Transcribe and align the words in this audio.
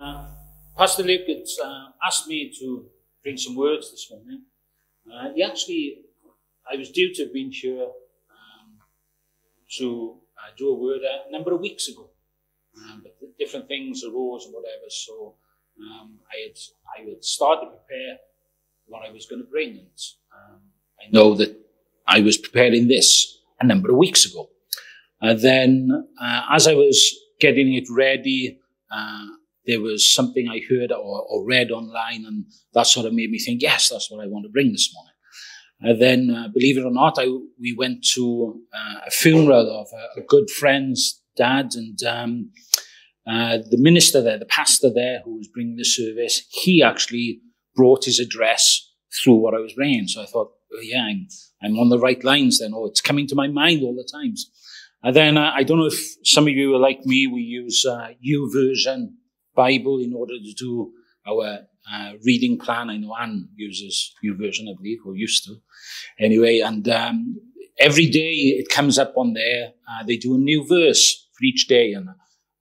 Uh, 0.00 0.26
Pastor 0.76 1.02
Luke 1.02 1.26
had 1.26 1.42
uh, 1.64 1.86
asked 2.04 2.28
me 2.28 2.52
to 2.60 2.86
bring 3.24 3.36
some 3.36 3.56
words 3.56 3.90
this 3.90 4.08
morning. 4.10 4.42
Uh, 5.12 5.32
he 5.34 5.42
actually, 5.42 6.02
I 6.70 6.76
was 6.76 6.90
due 6.90 7.12
to 7.14 7.24
have 7.24 7.32
been 7.32 7.50
here 7.50 7.82
um, 7.82 8.78
to 9.78 10.18
uh, 10.38 10.50
do 10.56 10.68
a 10.68 10.74
word 10.74 11.00
a 11.02 11.32
number 11.32 11.52
of 11.52 11.60
weeks 11.60 11.88
ago, 11.88 12.10
um, 12.76 13.02
but 13.02 13.16
different 13.38 13.66
things 13.66 14.04
arose 14.04 14.44
and 14.44 14.54
whatever. 14.54 14.88
So 14.88 15.34
um, 15.80 16.20
I 16.32 16.46
had 16.46 16.58
I 16.96 17.10
had 17.10 17.24
started 17.24 17.66
to 17.66 17.70
prepare 17.72 18.18
what 18.86 19.04
I 19.04 19.10
was 19.10 19.26
going 19.26 19.42
to 19.42 19.48
bring, 19.48 19.70
and 19.78 20.00
um, 20.32 20.60
I 21.00 21.10
know 21.10 21.34
that 21.34 21.56
I 22.06 22.20
was 22.20 22.38
preparing 22.38 22.86
this 22.86 23.40
a 23.60 23.66
number 23.66 23.90
of 23.90 23.96
weeks 23.96 24.24
ago. 24.24 24.48
And 25.20 25.40
then, 25.40 26.08
uh, 26.20 26.42
as 26.52 26.68
I 26.68 26.74
was 26.74 27.16
getting 27.40 27.74
it 27.74 27.88
ready, 27.90 28.60
uh, 28.92 29.26
there 29.68 29.80
was 29.82 30.10
something 30.10 30.48
I 30.48 30.62
heard 30.68 30.90
or, 30.90 31.26
or, 31.28 31.44
read 31.44 31.70
online, 31.70 32.24
and 32.26 32.46
that 32.72 32.86
sort 32.86 33.04
of 33.04 33.12
made 33.12 33.30
me 33.30 33.38
think, 33.38 33.60
yes, 33.60 33.90
that's 33.90 34.10
what 34.10 34.24
I 34.24 34.26
want 34.26 34.46
to 34.46 34.50
bring 34.50 34.72
this 34.72 34.92
morning. 34.94 35.12
And 35.80 36.02
then, 36.02 36.34
uh, 36.34 36.48
believe 36.48 36.78
it 36.78 36.86
or 36.86 36.90
not, 36.90 37.18
I, 37.18 37.26
we 37.60 37.74
went 37.76 38.02
to 38.14 38.60
uh, 38.74 39.00
a 39.06 39.10
funeral 39.10 39.70
of 39.70 39.88
a, 39.92 40.20
a, 40.20 40.24
good 40.24 40.48
friend's 40.50 41.22
dad, 41.36 41.74
and 41.74 42.02
um, 42.02 42.50
uh, 43.30 43.58
the 43.70 43.76
minister 43.78 44.22
there, 44.22 44.38
the 44.38 44.46
pastor 44.46 44.88
there, 44.92 45.20
who 45.22 45.36
was 45.36 45.48
bringing 45.48 45.76
the 45.76 45.84
service, 45.84 46.46
he 46.48 46.82
actually 46.82 47.42
brought 47.76 48.06
his 48.06 48.18
address 48.18 48.90
through 49.22 49.36
what 49.36 49.54
I 49.54 49.58
was 49.58 49.74
bringing. 49.74 50.08
So 50.08 50.22
I 50.22 50.26
thought, 50.26 50.50
oh, 50.72 50.80
yeah, 50.82 51.02
I'm, 51.02 51.28
I'm 51.62 51.78
on 51.78 51.90
the 51.90 51.98
right 51.98 52.24
lines 52.24 52.60
then. 52.60 52.72
Oh, 52.74 52.86
it's 52.86 53.02
coming 53.02 53.26
to 53.26 53.34
my 53.34 53.48
mind 53.48 53.82
all 53.82 53.94
the 53.94 54.08
times. 54.10 54.50
And 55.02 55.14
then 55.14 55.36
uh, 55.36 55.52
I 55.54 55.62
don't 55.62 55.78
know 55.78 55.86
if 55.86 56.16
some 56.24 56.44
of 56.44 56.54
you 56.54 56.74
are 56.74 56.80
like 56.80 57.04
me. 57.04 57.26
We 57.26 57.42
use 57.42 57.84
uh, 57.86 58.08
YouVersion 58.26 59.10
Bible 59.64 59.96
in 60.06 60.12
order 60.20 60.36
to 60.46 60.52
do 60.66 60.92
our 61.30 61.46
uh, 61.92 62.12
reading 62.24 62.58
plan. 62.58 62.90
I 62.90 62.96
know 62.98 63.14
Anne 63.22 63.48
uses 63.56 64.14
YouVersion, 64.24 64.70
I 64.70 64.74
believe, 64.76 65.00
or 65.06 65.16
used 65.16 65.44
to. 65.46 65.54
Anyway, 66.26 66.60
and 66.60 66.88
um, 66.88 67.36
every 67.88 68.08
day 68.20 68.32
it 68.60 68.68
comes 68.68 68.98
up 68.98 69.12
on 69.16 69.34
there. 69.34 69.64
Uh, 69.90 70.04
they 70.06 70.16
do 70.16 70.34
a 70.34 70.38
new 70.50 70.60
verse 70.66 71.28
for 71.34 71.44
each 71.44 71.66
day, 71.68 71.92
and 71.92 72.08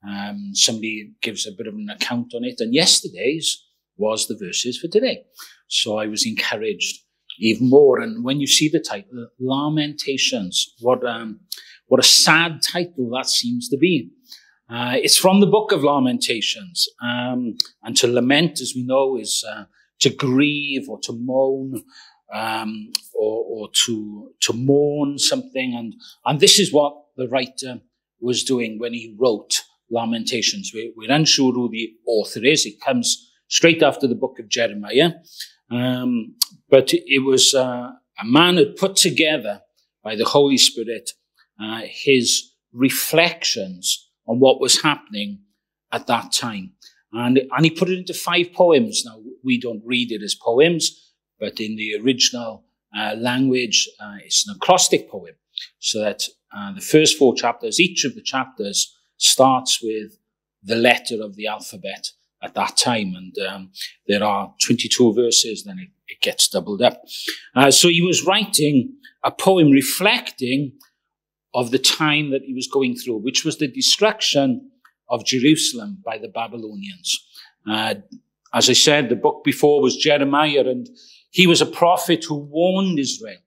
um, 0.07 0.51
somebody 0.53 1.13
gives 1.21 1.45
a 1.45 1.57
bit 1.57 1.67
of 1.67 1.75
an 1.75 1.89
account 1.89 2.33
on 2.35 2.43
it. 2.43 2.59
And 2.59 2.73
yesterday's 2.73 3.63
was 3.97 4.27
the 4.27 4.37
verses 4.45 4.79
for 4.79 4.87
today. 4.87 5.17
So 5.67 5.97
I 5.97 6.07
was 6.07 6.25
encouraged 6.25 6.95
even 7.39 7.69
more. 7.69 7.99
And 7.99 8.23
when 8.23 8.39
you 8.39 8.47
see 8.47 8.69
the 8.69 8.79
title, 8.79 9.27
Lamentations, 9.39 10.73
what 10.79 11.05
um, 11.05 11.41
what 11.87 11.99
a 11.99 12.03
sad 12.03 12.61
title 12.61 13.09
that 13.15 13.27
seems 13.27 13.69
to 13.69 13.77
be. 13.77 14.11
Uh, 14.69 14.95
it's 14.95 15.17
from 15.17 15.39
the 15.39 15.47
book 15.47 15.71
of 15.71 15.83
Lamentations. 15.83 16.87
Um, 17.01 17.57
and 17.83 17.95
to 17.97 18.07
lament, 18.07 18.59
as 18.59 18.73
we 18.75 18.83
know, 18.83 19.17
is 19.17 19.45
uh, 19.47 19.65
to 19.99 20.09
grieve 20.09 20.89
or 20.89 20.99
to 21.03 21.13
moan 21.13 21.83
um, 22.33 22.91
or, 23.13 23.45
or, 23.45 23.69
to, 23.85 24.31
to 24.41 24.53
mourn 24.53 25.17
something. 25.17 25.73
And, 25.75 25.95
and 26.25 26.39
this 26.39 26.59
is 26.59 26.73
what 26.73 26.93
the 27.15 27.29
writer 27.29 27.81
was 28.19 28.43
doing 28.43 28.77
when 28.77 28.93
he 28.93 29.15
wrote 29.17 29.61
Lamentations. 29.89 30.71
We're, 30.73 30.91
we're 30.95 31.11
unsure 31.11 31.53
who 31.53 31.69
the 31.69 31.93
author 32.05 32.43
is. 32.43 32.65
It 32.65 32.81
comes 32.81 33.31
straight 33.47 33.81
after 33.81 34.07
the 34.07 34.15
book 34.15 34.37
of 34.39 34.49
Jeremiah. 34.49 35.11
Um, 35.71 36.35
but 36.69 36.89
it 36.93 37.23
was 37.25 37.53
uh, 37.53 37.91
a 38.19 38.25
man 38.25 38.57
had 38.57 38.75
put 38.75 38.97
together 38.97 39.61
by 40.03 40.15
the 40.15 40.25
Holy 40.25 40.57
Spirit 40.57 41.11
uh, 41.61 41.81
his 41.85 42.51
reflections 42.73 44.06
on 44.27 44.39
what 44.39 44.59
was 44.59 44.81
happening 44.81 45.39
at 45.91 46.07
that 46.07 46.31
time. 46.31 46.73
And, 47.13 47.39
and 47.51 47.65
he 47.65 47.71
put 47.71 47.89
it 47.89 47.97
into 47.97 48.13
five 48.13 48.53
poems. 48.53 49.03
Now, 49.05 49.19
we 49.43 49.59
don't 49.59 49.81
read 49.85 50.11
it 50.11 50.21
as 50.21 50.35
poems, 50.35 51.13
but 51.39 51.59
in 51.59 51.75
the 51.75 51.95
original 52.03 52.65
uh, 52.97 53.15
language, 53.17 53.87
uh, 53.99 54.17
it's 54.23 54.47
an 54.47 54.55
acrostic 54.55 55.09
poem. 55.09 55.35
So 55.79 56.01
that 56.01 56.23
uh, 56.55 56.73
the 56.73 56.81
first 56.81 57.17
four 57.17 57.33
chapters, 57.33 57.79
each 57.79 58.05
of 58.05 58.15
the 58.15 58.21
chapters 58.21 58.95
starts 59.17 59.81
with 59.81 60.17
the 60.63 60.75
letter 60.75 61.21
of 61.21 61.35
the 61.35 61.47
alphabet 61.47 62.11
at 62.43 62.53
that 62.53 62.77
time. 62.77 63.15
And 63.15 63.35
um, 63.47 63.71
there 64.07 64.23
are 64.23 64.53
22 64.61 65.13
verses, 65.13 65.63
then 65.63 65.79
it, 65.79 65.89
it 66.07 66.21
gets 66.21 66.47
doubled 66.47 66.81
up. 66.81 67.01
Uh, 67.55 67.71
so 67.71 67.87
he 67.87 68.01
was 68.01 68.25
writing 68.25 68.93
a 69.23 69.31
poem 69.31 69.71
reflecting 69.71 70.73
of 71.57 71.71
the 71.71 71.79
time 71.79 72.29
that 72.29 72.43
he 72.43 72.53
was 72.53 72.67
going 72.67 72.95
through, 72.95 73.17
which 73.17 73.43
was 73.43 73.57
the 73.57 73.67
destruction 73.67 74.69
of 75.09 75.25
Jerusalem 75.25 75.97
by 76.05 76.19
the 76.19 76.27
Babylonians. 76.27 77.27
Uh, 77.67 77.95
as 78.53 78.69
I 78.69 78.73
said, 78.73 79.09
the 79.09 79.15
book 79.15 79.43
before 79.43 79.81
was 79.81 79.97
Jeremiah, 79.97 80.67
and 80.67 80.87
he 81.31 81.47
was 81.47 81.59
a 81.59 81.65
prophet 81.65 82.23
who 82.25 82.35
warned 82.35 82.99
Israel 82.99 83.39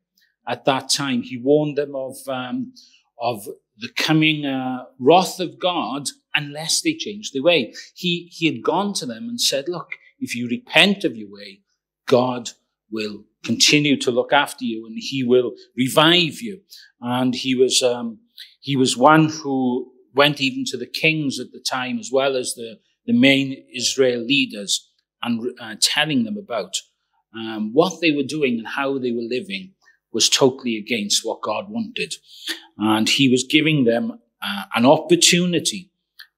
at 0.48 0.64
that 0.64 0.90
time. 0.90 1.22
He 1.22 1.38
warned 1.38 1.78
them 1.78 1.94
of, 1.94 2.16
um, 2.26 2.72
of 3.20 3.46
the 3.78 3.90
coming 3.96 4.44
uh, 4.44 4.86
wrath 4.98 5.38
of 5.38 5.60
God 5.60 6.08
unless 6.34 6.82
they 6.82 6.94
changed 6.94 7.32
their 7.32 7.44
way. 7.44 7.72
He, 7.94 8.28
he 8.32 8.46
had 8.46 8.64
gone 8.64 8.92
to 8.94 9.06
them 9.06 9.28
and 9.28 9.40
said, 9.40 9.68
Look, 9.68 9.90
if 10.18 10.34
you 10.34 10.48
repent 10.48 11.04
of 11.04 11.16
your 11.16 11.30
way, 11.30 11.60
God 12.06 12.50
will 12.90 13.24
continue 13.44 13.96
to 13.98 14.10
look 14.10 14.32
after 14.32 14.64
you 14.64 14.86
and 14.86 14.96
he 14.98 15.22
will 15.24 15.52
revive 15.76 16.40
you. 16.40 16.60
And 17.00 17.34
he 17.34 17.54
was, 17.54 17.82
um, 17.82 18.18
he 18.60 18.76
was 18.76 18.96
one 18.96 19.28
who 19.28 19.92
went 20.14 20.40
even 20.40 20.64
to 20.66 20.76
the 20.76 20.86
kings 20.86 21.38
at 21.40 21.52
the 21.52 21.60
time 21.60 21.98
as 21.98 22.10
well 22.12 22.36
as 22.36 22.54
the, 22.54 22.78
the 23.06 23.12
main 23.12 23.64
Israel 23.74 24.20
leaders 24.20 24.90
and 25.22 25.52
uh, 25.60 25.76
telling 25.80 26.24
them 26.24 26.36
about 26.36 26.76
um, 27.34 27.70
what 27.72 28.00
they 28.00 28.10
were 28.10 28.24
doing 28.26 28.58
and 28.58 28.66
how 28.66 28.98
they 28.98 29.12
were 29.12 29.22
living 29.22 29.72
was 30.12 30.28
totally 30.28 30.76
against 30.76 31.24
what 31.24 31.42
God 31.42 31.66
wanted. 31.68 32.14
And 32.78 33.08
he 33.08 33.28
was 33.28 33.44
giving 33.48 33.84
them 33.84 34.18
uh, 34.42 34.64
an 34.74 34.84
opportunity 34.84 35.90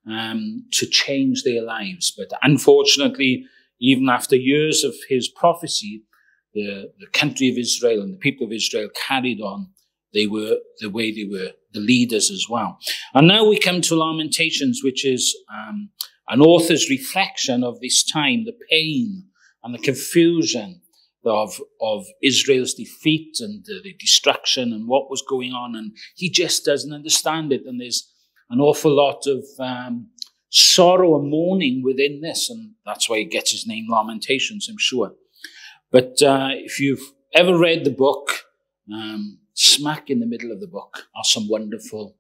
um, 0.09 0.67
to 0.73 0.87
change 0.87 1.43
their 1.43 1.63
lives. 1.63 2.13
But 2.17 2.37
unfortunately, 2.43 3.47
even 3.81 4.09
after 4.09 4.37
years 4.37 4.84
of 4.84 4.95
his 5.09 5.29
prophecy, 5.29 6.03
the, 6.55 6.93
the 6.99 7.07
country 7.13 7.49
of 7.49 7.59
Israel 7.59 8.03
and 8.03 8.15
the 8.15 8.19
people 8.19 8.47
of 8.47 8.53
Israel 8.53 8.89
carried 8.95 9.41
on. 9.41 9.69
They 10.13 10.27
were 10.27 10.59
the 10.79 10.91
way 10.91 11.11
they 11.11 11.27
were, 11.31 11.53
the 11.73 11.81
leaders 11.81 12.31
as 12.31 12.47
well. 12.49 12.79
And 13.15 13.27
now 13.27 13.49
we 13.49 13.59
come 13.59 13.81
to 13.83 13.97
Lamentations, 13.97 14.81
which 14.85 15.07
is 15.07 15.35
um, 15.53 15.91
an 16.29 16.41
author's 16.41 16.91
reflection 16.91 17.65
of 17.65 17.81
this 17.81 18.05
time, 18.05 18.45
the 18.45 18.57
pain 18.71 19.25
and 19.63 19.75
the 19.75 19.79
confusion 19.79 20.83
of, 21.25 21.59
of 21.81 22.05
Israel's 22.23 22.75
defeat 22.75 23.37
and 23.41 23.65
the, 23.65 23.81
the 23.83 23.95
destruction 23.99 24.73
and 24.73 24.89
what 24.89 25.09
was 25.09 25.23
going 25.27 25.53
on. 25.53 25.75
And 25.77 25.97
he 26.17 26.31
just 26.31 26.65
doesn't 26.65 26.93
understand 26.93 27.53
it. 27.53 27.63
And 27.65 27.81
there's 27.81 28.11
an 28.51 28.61
awful 28.61 28.95
lot 28.95 29.23
of 29.27 29.45
um, 29.59 30.09
sorrow 30.51 31.19
and 31.19 31.31
mourning 31.31 31.83
within 31.83 32.21
this. 32.21 32.51
And 32.51 32.73
that's 32.84 33.09
why 33.09 33.19
he 33.19 33.25
gets 33.25 33.53
his 33.53 33.67
name 33.67 33.87
Lamentations, 33.89 34.69
I'm 34.69 34.79
sure. 34.79 35.13
But 35.92 36.22
uh, 36.22 36.48
if 36.53 36.80
you've 36.80 37.12
ever 37.34 37.56
read 37.56 37.84
the 37.84 37.91
book, 37.91 38.30
um, 38.92 39.38
smack 39.53 40.08
in 40.08 40.20
the 40.20 40.26
middle 40.26 40.50
of 40.50 40.60
the 40.60 40.66
book 40.66 41.06
are 41.14 41.25
some 41.25 41.48
wonderful 41.48 42.16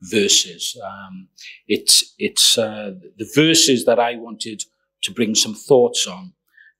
verses. 0.00 0.80
Um, 0.82 1.28
it's 1.66 2.14
it's 2.18 2.56
uh, 2.56 2.92
the 3.18 3.30
verses 3.34 3.84
that 3.84 3.98
I 3.98 4.14
wanted 4.16 4.62
to 5.02 5.12
bring 5.12 5.34
some 5.34 5.54
thoughts 5.54 6.06
on 6.06 6.34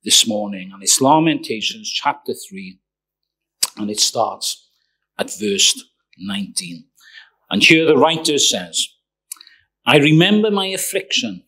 this 0.04 0.26
morning, 0.26 0.70
and 0.72 0.82
it's 0.82 1.00
Lamentations 1.00 1.90
chapter 1.90 2.32
three, 2.32 2.78
and 3.76 3.90
it 3.90 3.98
starts 3.98 4.68
at 5.18 5.36
verse 5.38 5.82
nineteen. 6.16 6.84
And 7.50 7.62
here 7.62 7.86
the 7.86 7.96
writer 7.96 8.38
says, 8.38 8.86
"I 9.84 9.99
remember 9.99 10.50
my 10.50 10.66
affliction 10.66 11.42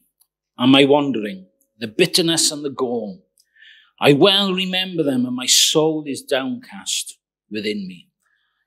and 0.57 0.73
my 0.73 0.85
wandering, 0.85 1.47
the 1.79 1.87
bitterness 1.87 2.51
and 2.51 2.65
the 2.65 2.71
gall." 2.71 3.28
I 4.01 4.13
well 4.13 4.55
remember 4.55 5.03
them, 5.03 5.27
and 5.27 5.35
my 5.35 5.47
soul 5.47 6.05
is 6.07 6.23
downcast 6.23 7.19
within 7.51 7.87
me. 7.89 8.09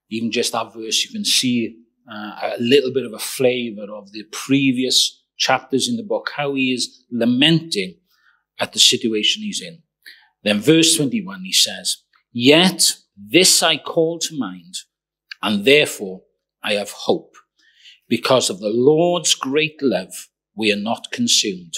Even 0.09 0.31
just 0.31 0.51
that 0.51 0.73
verse, 0.73 1.05
you 1.05 1.11
can 1.11 1.23
see 1.23 1.77
uh, 2.11 2.53
a 2.57 2.59
little 2.59 2.91
bit 2.91 3.05
of 3.05 3.13
a 3.13 3.19
flavor 3.19 3.85
of 3.93 4.11
the 4.11 4.23
previous 4.31 5.23
chapters 5.37 5.87
in 5.87 5.95
the 5.95 6.03
book, 6.03 6.31
how 6.35 6.53
he 6.53 6.73
is 6.73 7.05
lamenting 7.11 7.95
at 8.59 8.73
the 8.73 8.79
situation 8.79 9.41
he's 9.41 9.61
in. 9.61 9.81
Then, 10.43 10.59
verse 10.59 10.95
21, 10.97 11.43
he 11.45 11.53
says, 11.53 11.97
Yet 12.33 12.91
this 13.15 13.63
I 13.63 13.77
call 13.77 14.19
to 14.19 14.37
mind, 14.37 14.75
and 15.41 15.63
therefore 15.63 16.23
I 16.63 16.73
have 16.73 16.91
hope. 16.91 17.35
Because 18.09 18.49
of 18.49 18.59
the 18.59 18.69
Lord's 18.69 19.33
great 19.33 19.81
love, 19.81 20.27
we 20.55 20.71
are 20.71 20.79
not 20.79 21.11
consumed, 21.11 21.75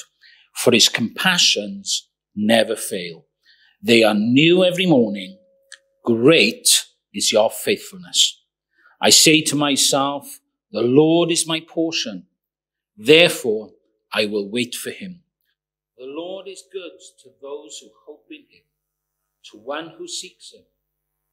for 0.56 0.74
his 0.74 0.90
compassions 0.90 2.10
never 2.36 2.76
fail. 2.76 3.28
They 3.86 4.02
are 4.02 4.14
new 4.14 4.64
every 4.64 4.86
morning. 4.86 5.38
Great 6.06 6.86
is 7.14 7.34
your 7.34 7.50
faithfulness. 7.50 8.42
I 9.02 9.10
say 9.10 9.42
to 9.42 9.58
myself, 9.58 10.40
the 10.72 10.82
Lord 10.82 11.32
is 11.32 11.46
my 11.46 11.60
portion. 11.60 12.28
Therefore, 12.96 13.72
I 14.14 14.26
will 14.26 14.50
wait 14.50 14.74
for 14.74 14.90
him. 14.90 15.24
The 15.98 16.06
Lord 16.06 16.48
is 16.48 16.64
good 16.72 16.94
to 17.24 17.30
those 17.42 17.80
who 17.80 17.90
hope 18.06 18.26
in 18.32 18.46
him. 18.50 18.64
To 19.52 19.58
one 19.58 19.90
who 19.98 20.08
seeks 20.08 20.54
him, 20.54 20.64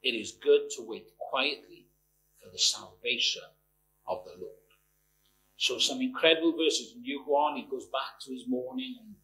it 0.03 0.11
is 0.11 0.33
good 0.33 0.71
to 0.77 0.83
wait 0.83 1.07
quietly 1.19 1.87
for 2.43 2.51
the 2.51 2.59
salvation 2.59 3.43
of 4.09 4.25
the 4.25 4.33
Lord. 4.41 4.57
So 5.57 5.79
some 5.79 6.01
incredible 6.01 6.57
verses. 6.57 6.95
You 7.01 7.23
go 7.25 7.37
on, 7.37 7.57
he 7.57 7.69
goes 7.71 7.87
back 7.87 8.19
to 8.23 8.33
his 8.33 8.45
mourning 8.49 8.97
and, 9.01 9.15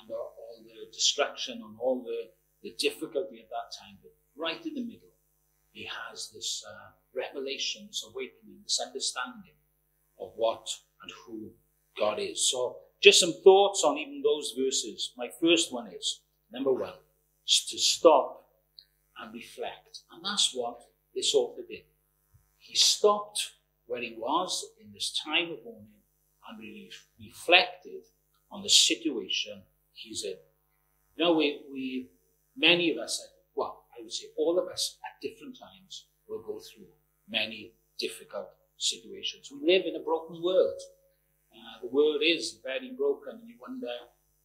and 0.00 0.10
all 0.10 0.64
the 0.64 0.90
destruction 0.92 1.60
and 1.62 1.76
all 1.78 2.02
the, 2.02 2.30
the 2.62 2.74
difficulty 2.78 3.40
at 3.40 3.50
that 3.50 3.76
time. 3.78 3.98
But 4.02 4.12
right 4.36 4.64
in 4.64 4.74
the 4.74 4.84
middle, 4.84 5.14
he 5.72 5.88
has 5.88 6.30
this 6.34 6.62
uh, 6.68 6.90
revelation, 7.14 7.86
this 7.86 8.04
awakening, 8.06 8.60
this 8.62 8.80
understanding 8.84 9.56
of 10.20 10.32
what 10.36 10.68
and 11.02 11.12
who 11.26 11.50
God 11.98 12.18
is. 12.18 12.50
So 12.50 12.76
just 13.00 13.20
some 13.20 13.34
thoughts 13.42 13.82
on 13.84 13.98
even 13.98 14.22
those 14.22 14.54
verses. 14.56 15.12
My 15.16 15.28
first 15.40 15.72
one 15.72 15.88
is, 15.88 16.20
number 16.52 16.72
one, 16.72 16.94
to 17.46 17.78
stop 17.78 18.46
and 19.20 19.34
reflect. 19.34 20.00
And 20.12 20.24
that's 20.24 20.52
what 20.54 20.82
this 21.14 21.34
author 21.34 21.62
did. 21.68 21.84
He 22.58 22.76
stopped 22.76 23.52
where 23.86 24.00
he 24.00 24.14
was 24.16 24.64
in 24.80 24.92
this 24.92 25.18
time 25.24 25.50
of 25.50 25.64
mourning 25.64 26.02
and 26.48 26.58
really 26.58 26.90
reflected 27.20 28.02
on 28.50 28.62
the 28.62 28.68
situation 28.68 29.62
he's 29.94 30.24
in. 30.24 30.36
You 31.16 31.24
know, 31.24 31.34
we, 31.34 31.62
we 31.72 32.08
many 32.56 32.90
of 32.90 32.98
us, 32.98 33.28
well, 33.54 33.84
I 33.96 34.02
would 34.02 34.12
say 34.12 34.26
all 34.36 34.58
of 34.58 34.68
us 34.68 34.98
at 35.04 35.20
different 35.20 35.58
times 35.58 36.06
will 36.28 36.42
go 36.42 36.60
through 36.60 36.86
many 37.28 37.72
difficult 37.98 38.48
situations. 38.76 39.50
We 39.52 39.74
live 39.74 39.86
in 39.86 39.96
a 39.96 40.04
broken 40.04 40.42
world. 40.42 40.80
Uh, 41.52 41.82
the 41.82 41.88
world 41.88 42.20
is 42.24 42.58
very 42.64 42.90
broken, 42.96 43.38
and 43.40 43.48
you 43.48 43.56
wonder 43.60 43.92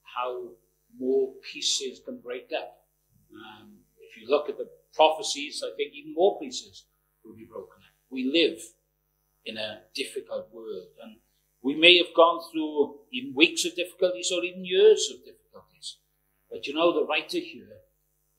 how 0.03 0.49
more 0.99 1.33
pieces 1.51 2.01
can 2.05 2.19
break 2.19 2.49
up. 2.55 2.85
Um, 3.33 3.79
if 3.99 4.17
you 4.19 4.29
look 4.29 4.49
at 4.49 4.57
the 4.57 4.69
prophecies, 4.93 5.63
I 5.65 5.75
think 5.75 5.93
even 5.93 6.13
more 6.13 6.39
pieces 6.39 6.85
will 7.23 7.35
be 7.35 7.45
broken 7.45 7.77
up. 7.77 7.95
We 8.09 8.25
live 8.25 8.59
in 9.45 9.57
a 9.57 9.81
difficult 9.95 10.49
world, 10.53 10.91
and 11.01 11.17
we 11.61 11.75
may 11.75 11.97
have 11.97 12.13
gone 12.15 12.41
through 12.51 12.95
even 13.11 13.33
weeks 13.33 13.65
of 13.65 13.75
difficulties 13.75 14.31
or 14.31 14.43
even 14.43 14.65
years 14.65 15.09
of 15.13 15.25
difficulties. 15.25 15.97
But 16.49 16.67
you 16.67 16.73
know, 16.73 16.93
the 16.93 17.05
writer 17.05 17.39
here 17.39 17.81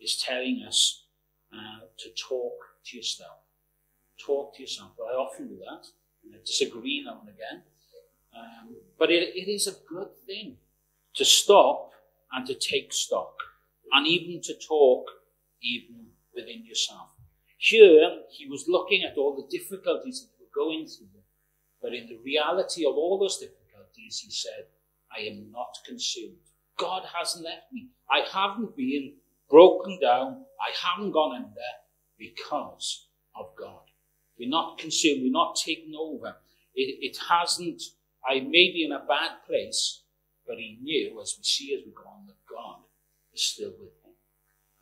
is 0.01 0.17
telling 0.17 0.65
us 0.67 1.05
uh, 1.53 1.87
to 1.99 2.09
talk 2.11 2.55
to 2.87 2.97
yourself. 2.97 3.39
Talk 4.25 4.57
to 4.57 4.63
yourself. 4.63 4.93
Well, 4.99 5.09
I 5.09 5.15
often 5.15 5.49
do 5.49 5.57
that, 5.57 5.87
and 6.25 6.35
I 6.35 6.39
disagree 6.45 7.03
now 7.05 7.21
and 7.21 7.29
again. 7.29 7.63
Um, 8.37 8.77
but 8.99 9.11
it, 9.11 9.35
it 9.35 9.51
is 9.51 9.67
a 9.67 9.75
good 9.89 10.09
thing 10.27 10.57
to 11.15 11.25
stop 11.25 11.93
and 12.33 12.47
to 12.47 12.55
take 12.55 12.93
stock, 12.93 13.35
and 13.93 14.07
even 14.07 14.41
to 14.43 14.55
talk 14.55 15.07
even 15.63 16.07
within 16.35 16.65
yourself. 16.65 17.09
Here, 17.57 18.21
he 18.31 18.47
was 18.47 18.67
looking 18.69 19.03
at 19.03 19.17
all 19.17 19.35
the 19.35 19.59
difficulties 19.59 20.23
that 20.23 20.31
were 20.39 20.51
going 20.55 20.87
through, 20.87 21.07
but 21.83 21.95
in 21.95 22.07
the 22.07 22.19
reality 22.25 22.87
of 22.87 22.95
all 22.95 23.19
those 23.19 23.39
difficulties, 23.39 24.21
he 24.21 24.31
said, 24.31 24.67
I 25.17 25.23
am 25.23 25.51
not 25.51 25.77
consumed. 25.87 26.37
God 26.77 27.03
hasn't 27.19 27.45
left 27.45 27.73
me. 27.73 27.89
I 28.11 28.21
haven't 28.31 28.77
been 28.77 29.15
broken 29.51 29.99
down. 30.01 30.45
I 30.61 30.73
haven't 30.87 31.13
gone 31.13 31.37
under 31.37 31.71
because 32.19 33.09
of 33.35 33.47
God. 33.57 33.83
We're 34.39 34.49
not 34.49 34.79
consumed. 34.79 35.23
We're 35.23 35.33
not 35.33 35.57
taken 35.57 35.95
over. 35.99 36.37
It, 36.75 36.99
it 37.01 37.19
hasn't 37.29 37.83
I 38.27 38.41
may 38.41 38.73
be 38.73 38.85
in 38.85 38.93
a 38.93 38.99
bad 38.99 39.47
place, 39.47 40.03
but 40.47 40.59
he 40.59 40.79
knew, 40.83 41.21
as 41.21 41.35
we 41.39 41.45
see 41.45 41.75
as 41.75 41.85
we 41.85 41.93
go 41.93 42.09
on, 42.09 42.27
that 42.27 42.37
God 42.49 42.81
is 43.33 43.43
still 43.43 43.73
with 43.79 43.93
him. 44.05 44.13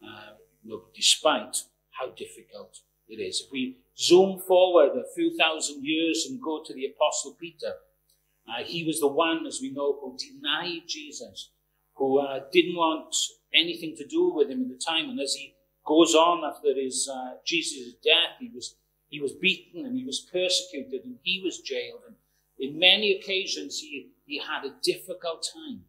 Uh, 0.02 0.32
look, 0.64 0.94
despite 0.94 1.62
how 1.90 2.10
difficult 2.10 2.80
it 3.08 3.16
is. 3.16 3.42
If 3.46 3.52
we 3.52 3.78
zoom 3.96 4.40
forward 4.40 4.96
a 4.96 5.14
few 5.14 5.36
thousand 5.36 5.84
years 5.84 6.26
and 6.28 6.42
go 6.42 6.62
to 6.64 6.74
the 6.74 6.86
Apostle 6.86 7.36
Peter, 7.38 7.74
uh, 8.48 8.64
he 8.64 8.84
was 8.84 9.00
the 9.00 9.08
one, 9.08 9.46
as 9.46 9.60
we 9.60 9.70
know, 9.70 9.98
who 10.00 10.16
denied 10.16 10.82
Jesus, 10.86 11.50
who 11.94 12.18
uh, 12.18 12.40
didn't 12.52 12.76
want 12.76 13.14
anything 13.56 13.96
to 13.96 14.06
do 14.06 14.32
with 14.32 14.50
him 14.50 14.62
at 14.62 14.68
the 14.68 14.82
time. 14.84 15.08
And 15.10 15.20
as 15.20 15.34
he 15.34 15.54
goes 15.84 16.14
on 16.14 16.44
after 16.44 16.74
his 16.74 17.08
uh, 17.12 17.34
Jesus' 17.44 17.94
death, 18.02 18.36
he 18.40 18.50
was 18.54 18.76
he 19.08 19.20
was 19.20 19.32
beaten 19.32 19.86
and 19.86 19.96
he 19.96 20.04
was 20.04 20.28
persecuted 20.32 21.04
and 21.04 21.16
he 21.22 21.40
was 21.44 21.60
jailed 21.60 22.00
and 22.06 22.16
in 22.58 22.78
many 22.78 23.12
occasions, 23.12 23.80
he, 23.80 24.12
he 24.24 24.38
had 24.38 24.64
a 24.64 24.74
difficult 24.82 25.46
time. 25.54 25.82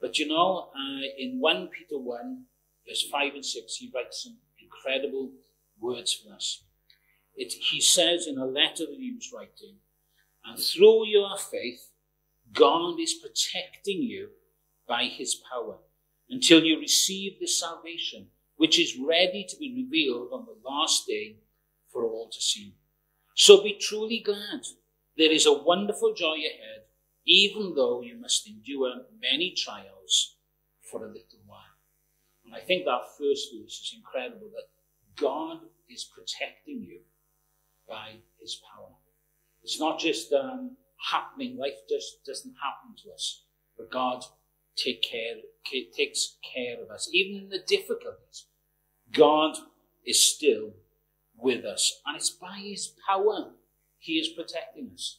But 0.00 0.18
you 0.18 0.28
know, 0.28 0.70
uh, 0.74 1.02
in 1.18 1.40
1 1.40 1.68
Peter 1.68 1.98
1, 1.98 2.44
verse 2.86 3.04
5 3.10 3.34
and 3.34 3.44
6, 3.44 3.74
he 3.76 3.90
writes 3.92 4.22
some 4.22 4.38
incredible 4.62 5.32
words 5.80 6.12
for 6.12 6.34
us. 6.34 6.64
It, 7.34 7.52
he 7.52 7.80
says 7.80 8.26
in 8.26 8.38
a 8.38 8.46
letter 8.46 8.86
that 8.86 8.98
he 8.98 9.12
was 9.14 9.30
writing, 9.34 9.76
and 10.44 10.58
through 10.58 11.06
your 11.06 11.36
faith, 11.36 11.90
God 12.52 12.98
is 13.00 13.14
protecting 13.14 14.02
you 14.02 14.30
by 14.86 15.04
his 15.04 15.34
power 15.34 15.78
until 16.30 16.62
you 16.62 16.78
receive 16.78 17.38
the 17.40 17.46
salvation 17.46 18.28
which 18.56 18.78
is 18.78 18.98
ready 18.98 19.46
to 19.48 19.56
be 19.56 19.84
revealed 19.84 20.30
on 20.32 20.44
the 20.44 20.68
last 20.68 21.06
day 21.06 21.36
for 21.90 22.04
all 22.04 22.28
to 22.28 22.40
see. 22.40 22.74
So 23.34 23.62
be 23.62 23.78
truly 23.80 24.20
glad 24.24 24.62
there 25.16 25.30
is 25.32 25.46
a 25.46 25.52
wonderful 25.52 26.12
joy 26.14 26.34
ahead, 26.34 26.82
even 27.24 27.74
though 27.74 28.02
you 28.02 28.16
must 28.20 28.48
endure 28.48 28.94
many 29.20 29.54
trials 29.56 30.36
for 30.90 31.04
a 31.04 31.08
little 31.08 31.40
while. 31.46 31.78
And 32.44 32.54
I 32.54 32.60
think 32.60 32.84
that 32.84 33.02
first 33.16 33.48
verse 33.54 33.80
is 33.80 33.94
incredible 33.96 34.50
that 34.54 34.68
God 35.20 35.58
is 35.88 36.04
protecting 36.04 36.82
you 36.82 37.00
by 37.88 38.14
his 38.40 38.60
power. 38.74 38.90
It's 39.62 39.78
not 39.78 39.98
just 39.98 40.32
um, 40.32 40.76
happening, 41.12 41.56
life 41.56 41.78
just 41.88 42.24
doesn't 42.24 42.54
happen 42.62 42.96
to 43.04 43.12
us, 43.12 43.44
but 43.76 43.90
God 43.90 44.24
take 44.82 45.02
care, 45.02 45.36
takes 45.96 46.36
care 46.54 46.82
of 46.82 46.90
us. 46.90 47.08
Even 47.12 47.42
in 47.42 47.48
the 47.48 47.62
difficulties, 47.66 48.46
God 49.12 49.56
is 50.06 50.34
still 50.34 50.72
with 51.36 51.64
us. 51.64 52.00
And 52.06 52.16
it's 52.16 52.30
by 52.30 52.58
his 52.58 52.92
power 53.08 53.52
he 53.98 54.14
is 54.14 54.28
protecting 54.28 54.90
us. 54.94 55.18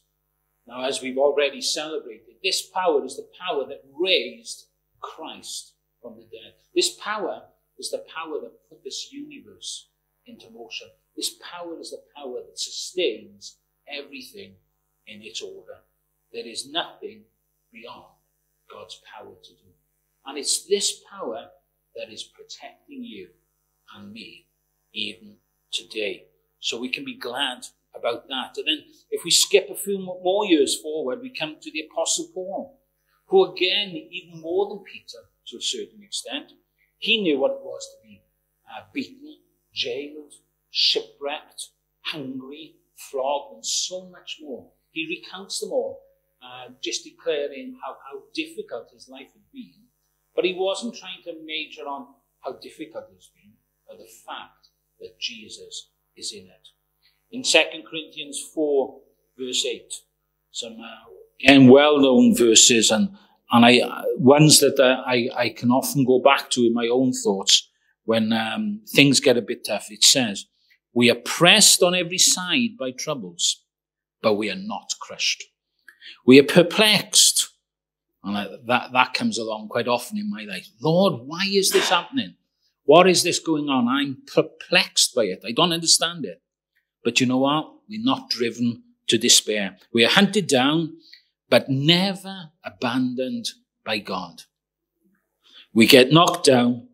Now, 0.66 0.84
as 0.84 1.02
we've 1.02 1.18
already 1.18 1.60
celebrated, 1.60 2.36
this 2.42 2.62
power 2.62 3.04
is 3.04 3.16
the 3.16 3.28
power 3.38 3.66
that 3.66 3.84
raised 3.98 4.66
Christ 5.00 5.74
from 6.00 6.16
the 6.16 6.22
dead. 6.22 6.54
This 6.74 6.90
power 6.96 7.42
is 7.78 7.90
the 7.90 8.04
power 8.14 8.40
that 8.40 8.68
put 8.68 8.84
this 8.84 9.12
universe 9.12 9.88
into 10.26 10.50
motion. 10.50 10.88
This 11.16 11.34
power 11.40 11.78
is 11.80 11.90
the 11.90 12.02
power 12.16 12.40
that 12.46 12.58
sustains 12.58 13.56
everything 13.88 14.54
in 15.06 15.22
its 15.22 15.42
order. 15.42 15.78
There 16.32 16.46
is 16.46 16.70
nothing 16.70 17.22
beyond 17.72 18.19
God's 18.72 19.00
power 19.16 19.34
to 19.42 19.50
do. 19.52 19.70
And 20.26 20.38
it's 20.38 20.66
this 20.66 21.00
power 21.10 21.48
that 21.96 22.12
is 22.12 22.22
protecting 22.22 23.04
you 23.04 23.28
and 23.96 24.12
me 24.12 24.46
even 24.92 25.36
today. 25.72 26.26
So 26.60 26.78
we 26.78 26.88
can 26.88 27.04
be 27.04 27.18
glad 27.18 27.66
about 27.94 28.28
that. 28.28 28.56
And 28.56 28.66
then 28.66 28.84
if 29.10 29.24
we 29.24 29.30
skip 29.30 29.68
a 29.70 29.74
few 29.74 29.98
more 29.98 30.46
years 30.46 30.80
forward, 30.80 31.20
we 31.20 31.30
come 31.30 31.56
to 31.60 31.70
the 31.70 31.88
Apostle 31.90 32.28
Paul, 32.34 32.80
who 33.26 33.44
again, 33.44 33.88
even 34.10 34.40
more 34.40 34.68
than 34.68 34.84
Peter 34.84 35.18
to 35.48 35.56
a 35.56 35.62
certain 35.62 36.02
extent, 36.02 36.52
he 36.98 37.22
knew 37.22 37.38
what 37.38 37.52
it 37.52 37.60
was 37.62 37.88
to 37.90 38.06
be 38.06 38.22
uh, 38.70 38.82
beaten, 38.92 39.38
jailed, 39.72 40.34
shipwrecked, 40.70 41.70
hungry, 42.02 42.76
flogged, 42.96 43.54
and 43.54 43.66
so 43.66 44.08
much 44.10 44.38
more. 44.40 44.70
He 44.90 45.20
recounts 45.22 45.60
them 45.60 45.72
all, 45.72 46.02
uh, 46.42 46.72
just 46.82 47.04
declaring 47.04 47.76
how, 47.84 47.96
how 48.06 48.22
difficult 48.34 48.90
his 48.92 49.08
life 49.08 49.32
had 49.32 49.42
been. 49.52 49.88
But 50.34 50.44
he 50.44 50.54
wasn't 50.54 50.94
trying 50.94 51.22
to 51.24 51.34
major 51.44 51.82
on 51.82 52.06
how 52.40 52.52
difficult 52.52 53.04
it's 53.14 53.30
been, 53.34 53.52
but 53.86 53.98
the 53.98 54.08
fact 54.26 54.68
that 55.00 55.18
Jesus 55.18 55.90
is 56.16 56.32
in 56.32 56.44
it 56.44 56.68
in 57.30 57.42
2 57.42 57.58
Corinthians 57.88 58.40
4, 58.54 59.00
verse 59.38 59.64
8. 59.64 59.94
Some, 60.50 60.76
uh, 60.80 61.10
again, 61.40 61.68
well-known 61.68 62.34
verses 62.36 62.90
and, 62.90 63.10
and 63.52 63.64
I, 63.64 63.80
uh, 63.80 64.02
ones 64.16 64.60
that 64.60 64.80
I, 64.80 65.28
I 65.36 65.48
can 65.50 65.70
often 65.70 66.04
go 66.04 66.20
back 66.20 66.50
to 66.50 66.62
in 66.62 66.74
my 66.74 66.88
own 66.90 67.12
thoughts 67.12 67.68
when 68.04 68.32
um, 68.32 68.80
things 68.88 69.20
get 69.20 69.36
a 69.36 69.42
bit 69.42 69.64
tough. 69.64 69.86
It 69.90 70.02
says, 70.02 70.46
we 70.92 71.10
are 71.10 71.16
pressed 71.16 71.82
on 71.82 71.94
every 71.94 72.18
side 72.18 72.70
by 72.78 72.90
troubles, 72.90 73.64
but 74.22 74.34
we 74.34 74.50
are 74.50 74.56
not 74.56 74.90
crushed. 75.00 75.44
We 76.26 76.38
are 76.38 76.44
perplexed. 76.44 77.48
And 78.22 78.36
that, 78.66 78.92
that 78.92 79.14
comes 79.14 79.38
along 79.38 79.68
quite 79.68 79.88
often 79.88 80.18
in 80.18 80.30
my 80.30 80.44
life. 80.44 80.68
Lord, 80.82 81.22
why 81.26 81.46
is 81.48 81.70
this 81.70 81.88
happening? 81.88 82.34
What 82.84 83.08
is 83.08 83.22
this 83.22 83.38
going 83.38 83.68
on? 83.68 83.88
I'm 83.88 84.18
perplexed 84.26 85.14
by 85.14 85.24
it. 85.24 85.42
I 85.46 85.52
don't 85.52 85.72
understand 85.72 86.24
it. 86.24 86.42
But 87.02 87.20
you 87.20 87.26
know 87.26 87.38
what? 87.38 87.72
We're 87.88 88.04
not 88.04 88.30
driven 88.30 88.82
to 89.06 89.18
despair. 89.18 89.76
We 89.92 90.04
are 90.04 90.10
hunted 90.10 90.46
down, 90.46 90.96
but 91.48 91.68
never 91.68 92.50
abandoned 92.64 93.48
by 93.84 93.98
God. 93.98 94.42
We 95.72 95.86
get 95.86 96.12
knocked 96.12 96.46
down, 96.46 96.88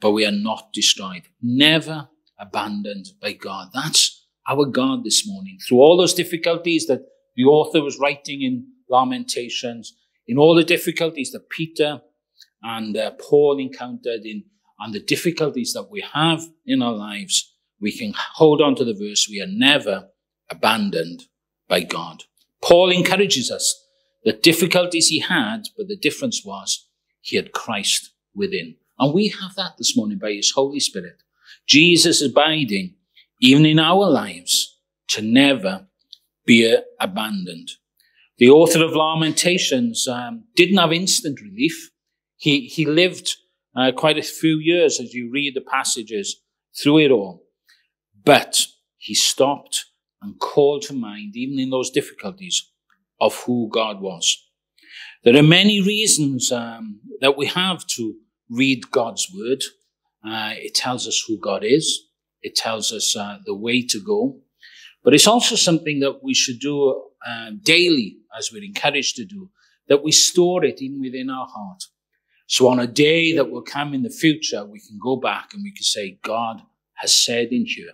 but 0.00 0.12
we 0.12 0.26
are 0.26 0.32
not 0.32 0.72
destroyed. 0.72 1.22
Never 1.40 2.08
abandoned 2.38 3.08
by 3.20 3.32
God. 3.32 3.68
That's 3.72 4.26
our 4.48 4.66
God 4.66 5.04
this 5.04 5.26
morning. 5.26 5.58
Through 5.66 5.78
all 5.78 5.96
those 5.96 6.14
difficulties 6.14 6.86
that 6.86 7.06
the 7.36 7.44
author 7.44 7.82
was 7.82 7.98
writing 7.98 8.42
in 8.42 8.66
Lamentations, 8.88 9.96
in 10.26 10.38
all 10.38 10.54
the 10.54 10.64
difficulties 10.64 11.32
that 11.32 11.50
Peter 11.50 12.00
and 12.62 12.96
uh, 12.96 13.12
Paul 13.12 13.58
encountered 13.58 14.24
in, 14.24 14.44
and 14.80 14.94
the 14.94 15.00
difficulties 15.00 15.72
that 15.72 15.90
we 15.90 16.04
have 16.12 16.42
in 16.66 16.82
our 16.82 16.92
lives, 16.92 17.54
we 17.80 17.96
can 17.96 18.12
hold 18.34 18.60
on 18.60 18.74
to 18.76 18.84
the 18.84 18.94
verse, 18.94 19.28
we 19.30 19.40
are 19.40 19.48
never 19.48 20.08
abandoned 20.50 21.24
by 21.68 21.82
God. 21.82 22.24
Paul 22.62 22.90
encourages 22.90 23.50
us 23.50 23.84
the 24.24 24.32
difficulties 24.32 25.08
he 25.08 25.20
had, 25.20 25.68
but 25.76 25.88
the 25.88 25.96
difference 25.96 26.42
was 26.44 26.88
he 27.20 27.36
had 27.36 27.52
Christ 27.52 28.12
within. 28.34 28.76
And 28.98 29.14
we 29.14 29.28
have 29.28 29.54
that 29.56 29.72
this 29.78 29.96
morning 29.96 30.18
by 30.18 30.32
his 30.32 30.52
Holy 30.52 30.80
Spirit. 30.80 31.22
Jesus 31.66 32.22
abiding 32.22 32.94
even 33.40 33.66
in 33.66 33.78
our 33.78 34.08
lives 34.08 34.78
to 35.08 35.22
never 35.22 35.86
be 36.46 36.76
abandoned. 37.00 37.70
The 38.38 38.50
author 38.50 38.84
of 38.84 38.94
Lamentations 38.94 40.06
um, 40.06 40.44
didn't 40.54 40.78
have 40.78 40.92
instant 40.92 41.40
relief. 41.40 41.90
He, 42.36 42.66
he 42.66 42.84
lived 42.84 43.28
uh, 43.74 43.92
quite 43.92 44.18
a 44.18 44.22
few 44.22 44.58
years 44.58 45.00
as 45.00 45.14
you 45.14 45.30
read 45.32 45.54
the 45.54 45.60
passages 45.62 46.42
through 46.80 46.98
it 46.98 47.10
all. 47.10 47.44
But 48.24 48.66
he 48.96 49.14
stopped 49.14 49.86
and 50.20 50.38
called 50.38 50.82
to 50.82 50.94
mind, 50.94 51.36
even 51.36 51.58
in 51.58 51.70
those 51.70 51.90
difficulties, 51.90 52.70
of 53.20 53.34
who 53.44 53.68
God 53.72 54.00
was. 54.00 54.42
There 55.24 55.36
are 55.36 55.42
many 55.42 55.80
reasons 55.80 56.52
um, 56.52 57.00
that 57.20 57.36
we 57.36 57.46
have 57.46 57.86
to 57.96 58.14
read 58.50 58.90
God's 58.90 59.28
word. 59.34 59.62
Uh, 60.24 60.52
it 60.56 60.74
tells 60.74 61.06
us 61.06 61.24
who 61.26 61.38
God 61.38 61.64
is. 61.64 62.08
It 62.42 62.54
tells 62.54 62.92
us 62.92 63.16
uh, 63.16 63.38
the 63.44 63.54
way 63.54 63.82
to 63.86 64.00
go. 64.00 64.40
But 65.06 65.14
it's 65.14 65.28
also 65.28 65.54
something 65.54 66.00
that 66.00 66.24
we 66.24 66.34
should 66.34 66.58
do 66.58 67.00
uh, 67.24 67.52
daily, 67.62 68.16
as 68.36 68.50
we're 68.52 68.64
encouraged 68.64 69.14
to 69.16 69.24
do, 69.24 69.50
that 69.88 70.02
we 70.02 70.10
store 70.10 70.64
it 70.64 70.82
in 70.82 71.00
within 71.00 71.30
our 71.30 71.46
heart. 71.46 71.84
So 72.48 72.66
on 72.66 72.80
a 72.80 72.88
day 72.88 73.32
that 73.36 73.48
will 73.48 73.62
come 73.62 73.94
in 73.94 74.02
the 74.02 74.10
future, 74.10 74.64
we 74.64 74.80
can 74.80 74.98
go 75.00 75.14
back 75.14 75.54
and 75.54 75.62
we 75.62 75.70
can 75.70 75.84
say, 75.84 76.18
God 76.24 76.62
has 76.94 77.14
said 77.14 77.52
in 77.52 77.66
here 77.66 77.92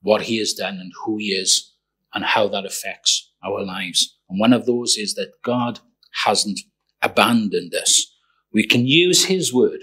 what 0.00 0.22
he 0.22 0.38
has 0.38 0.54
done 0.54 0.78
and 0.78 0.90
who 1.04 1.18
he 1.18 1.26
is 1.26 1.74
and 2.14 2.24
how 2.24 2.48
that 2.48 2.64
affects 2.64 3.32
our 3.44 3.62
lives. 3.62 4.16
And 4.30 4.40
one 4.40 4.54
of 4.54 4.64
those 4.64 4.96
is 4.96 5.12
that 5.16 5.42
God 5.44 5.80
hasn't 6.24 6.60
abandoned 7.02 7.74
us. 7.74 8.16
We 8.50 8.66
can 8.66 8.86
use 8.86 9.26
his 9.26 9.52
word 9.52 9.80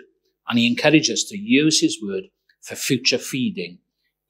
and 0.49 0.57
he 0.57 0.65
encourages 0.65 1.21
us 1.21 1.29
to 1.29 1.37
use 1.37 1.81
his 1.81 2.01
word 2.01 2.23
for 2.63 2.73
future 2.73 3.19
feeding, 3.19 3.77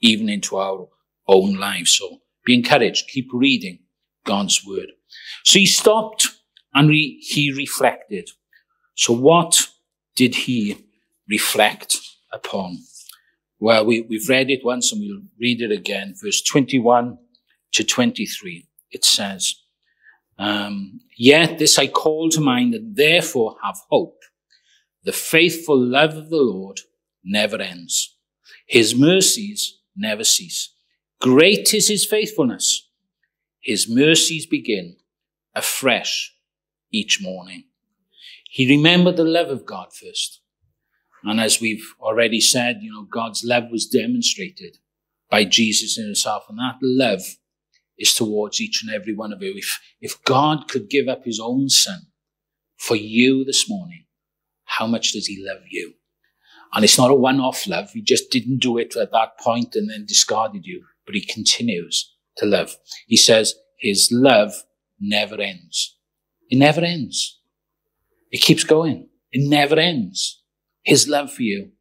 even 0.01 0.27
into 0.27 0.57
our 0.57 0.89
own 1.27 1.55
lives. 1.55 1.97
So 1.97 2.21
be 2.45 2.53
encouraged. 2.55 3.07
Keep 3.09 3.29
reading 3.33 3.79
God's 4.25 4.65
word. 4.65 4.91
So 5.43 5.59
he 5.59 5.65
stopped 5.65 6.27
and 6.73 6.89
re- 6.89 7.19
he 7.21 7.51
reflected. 7.51 8.29
So 8.95 9.13
what 9.13 9.67
did 10.15 10.35
he 10.35 10.85
reflect 11.29 11.97
upon? 12.33 12.79
Well, 13.59 13.85
we, 13.85 14.01
we've 14.01 14.29
read 14.29 14.49
it 14.49 14.63
once 14.63 14.91
and 14.91 15.01
we'll 15.01 15.21
read 15.39 15.61
it 15.61 15.71
again. 15.71 16.15
Verse 16.21 16.41
21 16.41 17.17
to 17.73 17.83
23. 17.83 18.67
It 18.91 19.03
says, 19.03 19.55
um, 20.37 21.01
Yet 21.17 21.57
this 21.57 21.79
I 21.79 21.87
call 21.87 22.29
to 22.29 22.41
mind 22.41 22.75
and 22.75 22.95
therefore 22.95 23.55
have 23.63 23.77
hope. 23.89 24.19
The 25.03 25.11
faithful 25.11 25.79
love 25.79 26.15
of 26.15 26.29
the 26.29 26.37
Lord 26.37 26.81
never 27.23 27.59
ends. 27.61 28.15
His 28.67 28.93
mercies 28.93 29.79
never 29.95 30.23
cease. 30.23 30.73
Great 31.19 31.73
is 31.73 31.87
his 31.87 32.05
faithfulness. 32.05 32.89
His 33.59 33.89
mercies 33.89 34.45
begin 34.45 34.97
afresh 35.55 36.33
each 36.91 37.21
morning. 37.21 37.65
He 38.49 38.69
remembered 38.69 39.17
the 39.17 39.23
love 39.23 39.49
of 39.49 39.65
God 39.65 39.93
first. 39.93 40.41
And 41.23 41.41
as 41.41 41.59
we've 41.59 41.93
already 41.99 42.39
said, 42.39 42.79
you 42.81 42.91
know, 42.91 43.03
God's 43.03 43.43
love 43.43 43.65
was 43.71 43.87
demonstrated 43.87 44.77
by 45.29 45.43
Jesus 45.43 45.95
himself. 45.95 46.45
And 46.47 46.59
that 46.59 46.77
love 46.81 47.21
is 47.97 48.13
towards 48.13 48.61
each 48.61 48.83
and 48.83 48.93
every 48.93 49.15
one 49.15 49.33
of 49.33 49.41
you. 49.41 49.53
If, 49.55 49.79
if 49.99 50.23
God 50.23 50.67
could 50.69 50.89
give 50.89 51.07
up 51.07 51.25
his 51.25 51.39
own 51.39 51.69
son 51.69 52.01
for 52.77 52.95
you 52.95 53.43
this 53.43 53.67
morning, 53.67 54.05
how 54.65 54.85
much 54.85 55.13
does 55.13 55.25
he 55.25 55.43
love 55.43 55.63
you? 55.69 55.93
And 56.73 56.85
it's 56.85 56.97
not 56.97 57.11
a 57.11 57.15
one-off 57.15 57.65
love. 57.67 57.91
He 57.91 58.01
just 58.01 58.29
didn't 58.29 58.59
do 58.59 58.77
it 58.77 58.95
at 58.95 59.11
that 59.11 59.39
point 59.39 59.75
and 59.75 59.89
then 59.89 60.05
discarded 60.05 60.65
you, 60.65 60.83
but 61.07 61.15
he 61.15 61.25
continues 61.25 62.13
to 62.37 62.45
love. 62.45 62.77
He 63.07 63.17
says 63.17 63.55
his 63.79 64.09
love 64.11 64.53
never 64.99 65.41
ends. 65.41 65.97
It 66.49 66.57
never 66.57 66.81
ends. 66.81 67.39
It 68.29 68.41
keeps 68.41 68.63
going. 68.63 69.09
It 69.31 69.49
never 69.49 69.79
ends. 69.79 70.43
His 70.83 71.07
love 71.07 71.31
for 71.31 71.41
you 71.41 71.71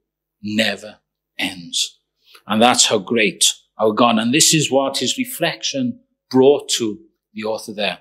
never 0.42 1.00
ends. 1.38 1.98
And 2.46 2.62
that's 2.62 2.86
how 2.86 2.98
great 2.98 3.44
our 3.78 3.92
God. 3.92 4.18
And 4.18 4.32
this 4.32 4.54
is 4.54 4.70
what 4.70 4.98
his 4.98 5.18
reflection 5.18 6.00
brought 6.30 6.68
to 6.70 6.98
the 7.34 7.44
author 7.44 7.72
there. 7.72 7.98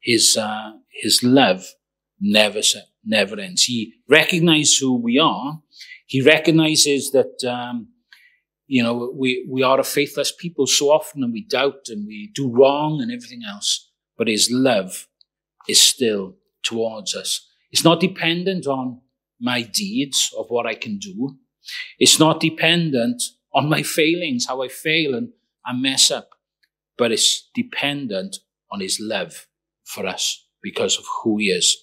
His, 0.00 0.36
uh, 0.36 0.72
his 0.90 1.22
love 1.22 1.64
never, 2.20 2.60
never 3.04 3.38
ends. 3.38 3.64
He 3.64 3.94
recognizes 4.08 4.78
who 4.78 4.96
we 4.96 5.18
are. 5.18 5.60
He 6.06 6.20
recognizes 6.22 7.10
that, 7.12 7.44
um, 7.48 7.88
you 8.72 8.82
know, 8.82 9.12
we, 9.14 9.46
we 9.50 9.62
are 9.62 9.80
a 9.80 9.84
faithless 9.84 10.32
people 10.32 10.66
so 10.66 10.86
often 10.90 11.22
and 11.22 11.32
we 11.32 11.44
doubt 11.44 11.88
and 11.88 12.06
we 12.06 12.30
do 12.34 12.50
wrong 12.50 13.00
and 13.02 13.12
everything 13.12 13.42
else. 13.48 13.90
But 14.16 14.28
his 14.28 14.48
love 14.50 15.08
is 15.68 15.80
still 15.80 16.36
towards 16.62 17.14
us. 17.14 17.46
It's 17.70 17.84
not 17.84 18.00
dependent 18.00 18.66
on 18.66 19.00
my 19.40 19.62
deeds 19.62 20.32
of 20.38 20.46
what 20.48 20.66
I 20.66 20.74
can 20.74 20.98
do. 20.98 21.36
It's 21.98 22.18
not 22.18 22.40
dependent 22.40 23.22
on 23.54 23.68
my 23.68 23.82
failings, 23.82 24.46
how 24.46 24.62
I 24.62 24.68
fail 24.68 25.14
and 25.14 25.30
I 25.66 25.74
mess 25.74 26.10
up 26.10 26.30
but 26.98 27.12
it's 27.12 27.50
dependent 27.54 28.36
on 28.70 28.80
his 28.80 28.98
love 29.00 29.46
for 29.84 30.06
us 30.06 30.46
because 30.62 30.98
of 30.98 31.04
who 31.22 31.38
he 31.38 31.46
is. 31.46 31.76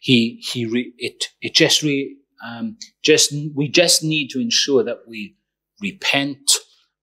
He, 0.00 0.42
he, 0.52 0.66
re, 0.66 0.92
it, 0.98 1.24
it 1.40 1.54
just 1.54 1.82
re, 1.82 2.16
um, 2.44 2.76
just, 3.02 3.34
we 3.54 3.68
just 3.68 4.02
need 4.02 4.28
to 4.30 4.40
ensure 4.40 4.84
that 4.84 4.98
we 5.08 5.36
repent 5.82 6.52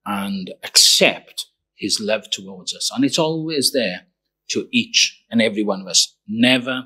and 0.05 0.53
accept 0.63 1.45
his 1.75 1.99
love 1.99 2.29
towards 2.29 2.73
us. 2.75 2.91
And 2.93 3.05
it's 3.05 3.19
always 3.19 3.71
there 3.71 4.07
to 4.49 4.67
each 4.71 5.23
and 5.29 5.41
every 5.41 5.63
one 5.63 5.81
of 5.81 5.87
us, 5.87 6.15
never 6.27 6.85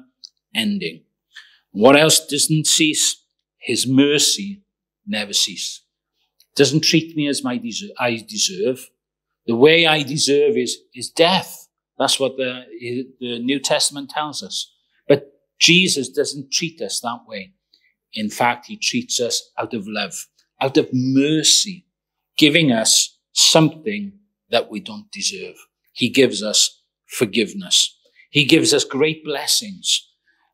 ending. 0.53 1.03
What 1.71 1.95
else 1.95 2.25
doesn't 2.25 2.67
cease? 2.67 3.23
His 3.57 3.87
mercy 3.87 4.61
never 5.07 5.33
cease. 5.33 5.81
Doesn't 6.55 6.83
treat 6.83 7.15
me 7.15 7.27
as 7.27 7.43
my 7.43 7.57
deser- 7.57 7.93
I 7.97 8.23
deserve. 8.27 8.89
The 9.47 9.55
way 9.55 9.87
I 9.87 10.03
deserve 10.03 10.55
is, 10.57 10.77
is 10.93 11.09
death. 11.09 11.67
That's 11.97 12.19
what 12.19 12.37
the, 12.37 12.63
the 13.19 13.39
New 13.39 13.59
Testament 13.59 14.09
tells 14.09 14.43
us. 14.43 14.71
But 15.07 15.33
Jesus 15.59 16.09
doesn't 16.09 16.51
treat 16.51 16.81
us 16.81 16.99
that 16.99 17.21
way. 17.27 17.53
In 18.13 18.29
fact, 18.29 18.67
he 18.67 18.77
treats 18.77 19.19
us 19.19 19.51
out 19.57 19.73
of 19.73 19.87
love, 19.87 20.27
out 20.63 20.77
of 20.77 20.87
mercy, 20.93 21.85
giving 22.37 22.71
us 22.71 23.17
something 23.33 24.13
that 24.49 24.71
we 24.71 24.79
don't 24.79 25.11
deserve. 25.11 25.55
He 25.91 26.09
gives 26.09 26.41
us 26.41 26.81
forgiveness. 27.05 27.97
He 28.29 28.45
gives 28.45 28.73
us 28.73 28.83
great 28.85 29.23
blessings, 29.25 30.07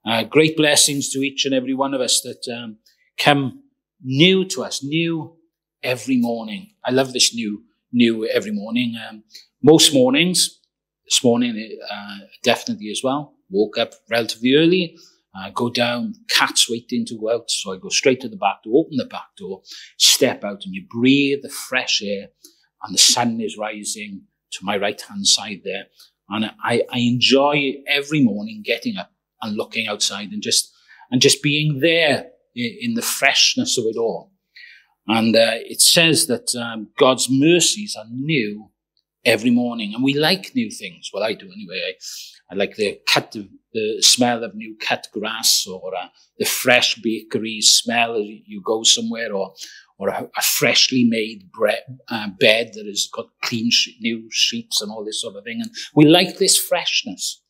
uh, 0.06 0.24
great 0.24 0.58
blessings 0.58 1.12
to 1.12 1.20
each 1.20 1.46
and 1.46 1.54
every 1.54 1.76
one 1.76 1.94
of 1.94 2.02
us 2.02 2.22
that 2.22 2.44
um, 2.52 2.78
come 3.18 3.64
new 4.02 4.46
to 4.46 4.64
us, 4.64 4.84
new 4.84 5.38
every 5.84 6.18
morning. 6.18 6.72
I 6.84 6.92
love 6.92 7.14
this 7.14 7.34
new 7.34 7.64
new 7.92 8.26
every 8.28 8.52
morning. 8.52 8.96
Um, 9.10 9.24
most 9.64 9.94
mornings, 9.94 10.60
this 11.06 11.24
morning 11.24 11.80
uh, 11.92 12.18
definitely 12.44 12.90
as 12.92 13.02
well, 13.04 13.34
woke 13.50 13.78
up 13.78 13.94
relatively 14.10 14.56
early, 14.56 14.98
uh, 15.36 15.50
go 15.52 15.70
down, 15.70 16.16
cats 16.30 16.70
waiting 16.70 17.06
to 17.06 17.18
go 17.18 17.32
out, 17.32 17.50
so 17.50 17.74
I 17.74 17.78
go 17.78 17.90
straight 17.90 18.22
to 18.22 18.30
the 18.30 18.36
back 18.36 18.64
door, 18.64 18.84
open 18.84 18.98
the 18.98 19.06
back 19.06 19.36
door, 19.38 19.62
step 19.98 20.44
out, 20.44 20.66
and 20.66 20.74
you 20.74 20.86
breathe 20.90 21.40
the 21.44 21.50
fresh 21.50 22.02
air, 22.02 22.30
and 22.84 22.94
the 22.94 23.00
sun 23.00 23.40
is 23.40 23.58
rising 23.58 24.24
to 24.52 24.60
my 24.64 24.78
right 24.78 25.00
hand 25.00 25.28
side 25.28 25.62
there. 25.64 25.86
And 26.30 26.52
I, 26.64 26.84
I 26.92 27.00
enjoy 27.00 27.74
every 27.88 28.24
morning 28.24 28.62
getting 28.64 28.98
up 28.98 29.12
and 29.42 29.56
looking 29.56 29.88
outside 29.88 30.32
and 30.32 30.42
just, 30.42 30.72
and 31.12 31.22
just 31.22 31.42
being 31.42 31.80
there 31.80 32.32
in 32.56 32.96
the 32.96 33.02
freshness 33.02 33.78
of 33.78 33.86
it 33.86 33.98
all. 33.98 34.32
And 35.08 35.36
uh, 35.36 35.54
it 35.56 35.82
says 35.82 36.28
that 36.28 36.54
um, 36.56 36.90
God's 36.98 37.28
mercies 37.30 37.96
are 37.98 38.06
new 38.12 38.70
every 39.26 39.52
morning. 39.52 39.94
And 39.94 40.04
we 40.04 40.14
like 40.14 40.56
new 40.56 40.72
things. 40.72 41.10
Well, 41.14 41.24
I 41.24 41.34
do 41.34 41.52
anyway. 41.52 41.82
I, 41.88 42.54
I 42.54 42.56
like 42.56 42.76
the 42.76 43.00
cut 43.08 43.36
the 43.74 44.02
smell 44.02 44.44
of 44.44 44.56
new 44.56 44.76
cut 44.80 45.08
grass 45.14 45.68
or 45.68 45.96
uh, 45.96 46.08
the 46.38 46.46
fresh 46.46 46.96
bakery 46.96 47.62
smell 47.62 48.16
as 48.16 48.26
you 48.26 48.62
go 48.66 48.84
somewhere 48.84 49.32
or, 49.34 49.54
or 49.98 50.10
a, 50.10 50.30
a 50.38 50.42
freshly 50.42 51.06
made 51.08 51.52
bread, 51.52 51.84
uh, 52.10 52.30
bed 52.40 52.72
that 52.74 52.88
has 52.88 53.08
got 53.14 53.28
clean 53.44 53.70
sh- 53.70 53.90
new 54.00 54.28
sheets 54.32 54.82
and 54.82 54.92
all 54.92 55.06
this 55.06 55.22
sort 55.22 55.36
of 55.36 55.44
thing. 55.44 55.60
And 55.62 55.72
we 55.94 56.06
like 56.06 56.38
this 56.38 56.58
freshness. 56.58 57.42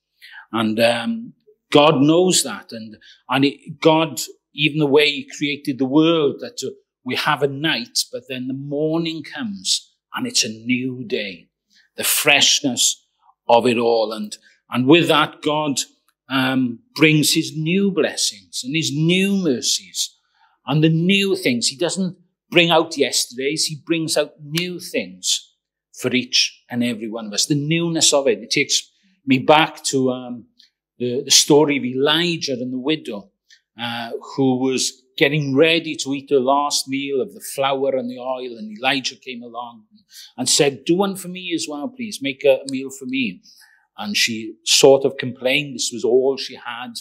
And 0.51 0.79
um, 0.79 1.33
God 1.71 2.01
knows 2.01 2.43
that. 2.43 2.71
And, 2.71 2.97
and 3.29 3.45
it, 3.45 3.79
God, 3.79 4.19
even 4.53 4.79
the 4.79 4.87
way 4.87 5.09
He 5.09 5.29
created 5.37 5.77
the 5.77 5.85
world, 5.85 6.39
that 6.41 6.59
uh, 6.65 6.71
we 7.05 7.15
have 7.15 7.43
a 7.43 7.47
night, 7.47 7.99
but 8.11 8.23
then 8.27 8.47
the 8.47 8.53
morning 8.53 9.23
comes 9.23 9.93
and 10.13 10.27
it's 10.27 10.43
a 10.43 10.49
new 10.49 11.05
day. 11.05 11.48
The 11.99 12.03
freshness 12.05 13.05
of 13.47 13.67
it 13.67 13.77
all. 13.77 14.13
And, 14.13 14.35
and 14.71 14.87
with 14.87 15.07
that, 15.09 15.41
God 15.41 15.81
um, 16.29 16.79
brings 16.95 17.33
his 17.33 17.51
new 17.55 17.91
blessings 17.91 18.61
and 18.63 18.73
his 18.75 18.91
new 18.95 19.35
mercies 19.35 20.15
and 20.65 20.83
the 20.83 20.89
new 20.89 21.35
things. 21.35 21.67
He 21.67 21.75
doesn't 21.75 22.17
bring 22.49 22.71
out 22.71 22.97
yesterday's, 22.97 23.65
he 23.65 23.83
brings 23.85 24.17
out 24.17 24.33
new 24.41 24.79
things 24.79 25.53
for 25.93 26.11
each 26.15 26.63
and 26.69 26.83
every 26.83 27.09
one 27.09 27.27
of 27.27 27.33
us. 27.33 27.45
The 27.45 27.55
newness 27.55 28.13
of 28.13 28.27
it. 28.27 28.39
It 28.39 28.51
takes 28.51 28.89
me 29.25 29.39
back 29.39 29.83
to 29.85 30.11
um, 30.11 30.45
the, 30.97 31.23
the 31.25 31.31
story 31.31 31.77
of 31.77 31.83
Elijah 31.83 32.53
and 32.53 32.71
the 32.71 32.79
widow 32.79 33.31
uh, 33.79 34.11
who 34.35 34.59
was 34.59 35.03
getting 35.19 35.53
ready 35.53 35.95
to 35.97 36.13
eat 36.13 36.29
the 36.29 36.39
last 36.39 36.87
meal 36.87 37.21
of 37.21 37.33
the 37.33 37.41
flour 37.41 37.93
and 37.95 38.09
the 38.09 38.17
oil, 38.17 38.57
and 38.57 38.71
Elijah 38.77 39.17
came 39.17 39.43
along 39.43 39.83
and 40.37 40.47
said, 40.47 40.85
Do 40.85 40.95
one 40.95 41.17
for 41.17 41.27
me 41.27 41.53
as 41.53 41.67
well, 41.69 41.89
please. 41.89 42.19
Make 42.21 42.45
a 42.45 42.61
meal 42.71 42.89
for 42.89 43.05
me. 43.05 43.41
And 43.97 44.15
she 44.15 44.55
sort 44.63 45.03
of 45.03 45.17
complained 45.17 45.75
this 45.75 45.91
was 45.93 46.05
all 46.05 46.37
she 46.37 46.55
had. 46.55 46.93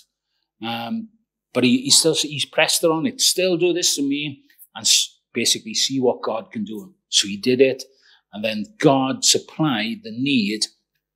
Um, 0.61 1.11
but 1.55 1.63
he, 1.63 1.83
he 1.83 1.91
still 1.91 2.15
he's 2.15 2.45
pressed 2.45 2.83
her 2.83 2.91
on 2.91 3.07
it. 3.07 3.21
Still 3.21 3.57
do 3.57 3.73
this 3.73 3.95
for 3.95 4.03
me 4.03 4.43
and 4.75 4.85
basically 5.33 5.75
see 5.75 6.01
what 6.01 6.23
God 6.23 6.51
can 6.51 6.65
do. 6.65 6.95
So 7.09 7.29
he 7.29 7.37
did 7.37 7.61
it. 7.61 7.85
And 8.33 8.45
then 8.45 8.65
God 8.79 9.25
supplied 9.25 10.01
the 10.03 10.11
need 10.11 10.67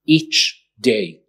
each 0.07 0.63
day. 0.81 1.23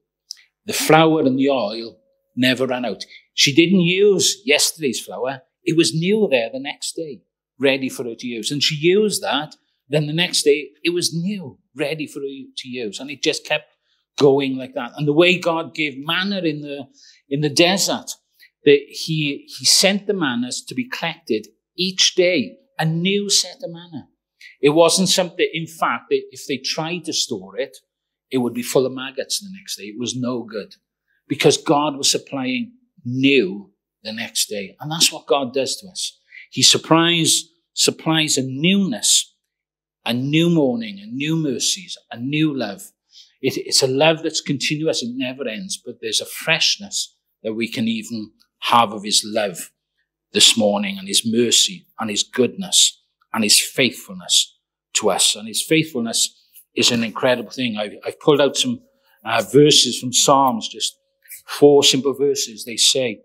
The 0.67 0.73
flour 0.73 1.21
and 1.21 1.37
the 1.37 1.49
oil 1.49 1.97
never 2.35 2.67
ran 2.67 2.85
out. 2.85 3.03
She 3.33 3.55
didn't 3.55 3.81
use 3.81 4.41
yesterday's 4.45 5.01
flour. 5.03 5.41
It 5.63 5.77
was 5.77 5.93
new 5.93 6.27
there 6.29 6.49
the 6.51 6.59
next 6.59 6.93
day, 6.95 7.21
ready 7.59 7.89
for 7.89 8.03
her 8.03 8.15
to 8.15 8.27
use. 8.27 8.51
And 8.51 8.61
she 8.61 8.75
used 8.75 9.21
that. 9.21 9.55
Then 9.89 10.07
the 10.07 10.13
next 10.13 10.43
day, 10.43 10.69
it 10.83 10.91
was 10.91 11.13
new, 11.13 11.59
ready 11.75 12.07
for 12.07 12.19
her 12.19 12.25
to 12.57 12.69
use. 12.69 12.99
And 12.99 13.09
it 13.09 13.21
just 13.21 13.45
kept 13.45 13.69
going 14.17 14.57
like 14.57 14.73
that. 14.75 14.91
And 14.95 15.07
the 15.07 15.13
way 15.13 15.37
God 15.37 15.73
gave 15.73 15.93
manna 15.97 16.39
in 16.39 16.61
the, 16.61 16.85
in 17.29 17.41
the 17.41 17.49
desert, 17.49 18.11
that 18.65 18.79
he, 18.87 19.45
he 19.57 19.65
sent 19.65 20.07
the 20.07 20.13
mannas 20.13 20.63
to 20.65 20.75
be 20.75 20.87
collected 20.87 21.47
each 21.75 22.15
day, 22.15 22.57
a 22.79 22.85
new 22.85 23.29
set 23.29 23.57
of 23.63 23.71
manna. 23.71 24.07
It 24.61 24.69
wasn't 24.69 25.09
something, 25.09 25.47
in 25.53 25.67
fact, 25.67 26.05
if 26.09 26.47
they 26.47 26.57
tried 26.57 27.05
to 27.05 27.13
store 27.13 27.57
it, 27.57 27.77
it 28.31 28.37
would 28.37 28.53
be 28.53 28.63
full 28.63 28.85
of 28.85 28.93
maggots 28.93 29.39
the 29.39 29.49
next 29.57 29.77
day. 29.77 29.85
It 29.85 29.99
was 29.99 30.15
no 30.15 30.43
good 30.43 30.75
because 31.27 31.57
God 31.57 31.97
was 31.97 32.09
supplying 32.09 32.73
new 33.03 33.72
the 34.03 34.13
next 34.13 34.47
day. 34.47 34.75
And 34.79 34.91
that's 34.91 35.11
what 35.11 35.27
God 35.27 35.53
does 35.53 35.77
to 35.77 35.87
us. 35.87 36.19
He 36.51 36.61
supplies, 36.61 37.43
supplies 37.73 38.37
a 38.37 38.43
newness, 38.43 39.33
a 40.05 40.13
new 40.13 40.49
morning, 40.49 40.99
a 41.01 41.07
new 41.07 41.35
mercies, 41.35 41.97
a 42.11 42.19
new 42.19 42.55
love. 42.55 42.91
It, 43.41 43.57
it's 43.57 43.83
a 43.83 43.87
love 43.87 44.23
that's 44.23 44.41
continuous. 44.41 45.01
It 45.01 45.11
never 45.13 45.47
ends, 45.47 45.81
but 45.83 45.95
there's 46.01 46.21
a 46.21 46.25
freshness 46.25 47.15
that 47.43 47.53
we 47.53 47.67
can 47.67 47.87
even 47.87 48.31
have 48.59 48.93
of 48.93 49.03
his 49.03 49.23
love 49.25 49.71
this 50.31 50.57
morning 50.57 50.97
and 50.97 51.07
his 51.07 51.23
mercy 51.25 51.85
and 51.99 52.09
his 52.09 52.23
goodness 52.23 53.01
and 53.33 53.43
his 53.43 53.59
faithfulness 53.59 54.57
to 54.93 55.09
us. 55.09 55.35
And 55.35 55.47
his 55.47 55.61
faithfulness 55.61 56.39
is 56.75 56.91
an 56.91 57.03
incredible 57.03 57.51
thing. 57.51 57.77
I've, 57.77 57.93
I've 58.05 58.19
pulled 58.19 58.41
out 58.41 58.57
some 58.57 58.79
uh, 59.25 59.43
verses 59.51 59.99
from 59.99 60.13
Psalms, 60.13 60.67
just 60.67 60.97
four 61.45 61.83
simple 61.83 62.13
verses. 62.13 62.65
They 62.65 62.77
say, 62.77 63.21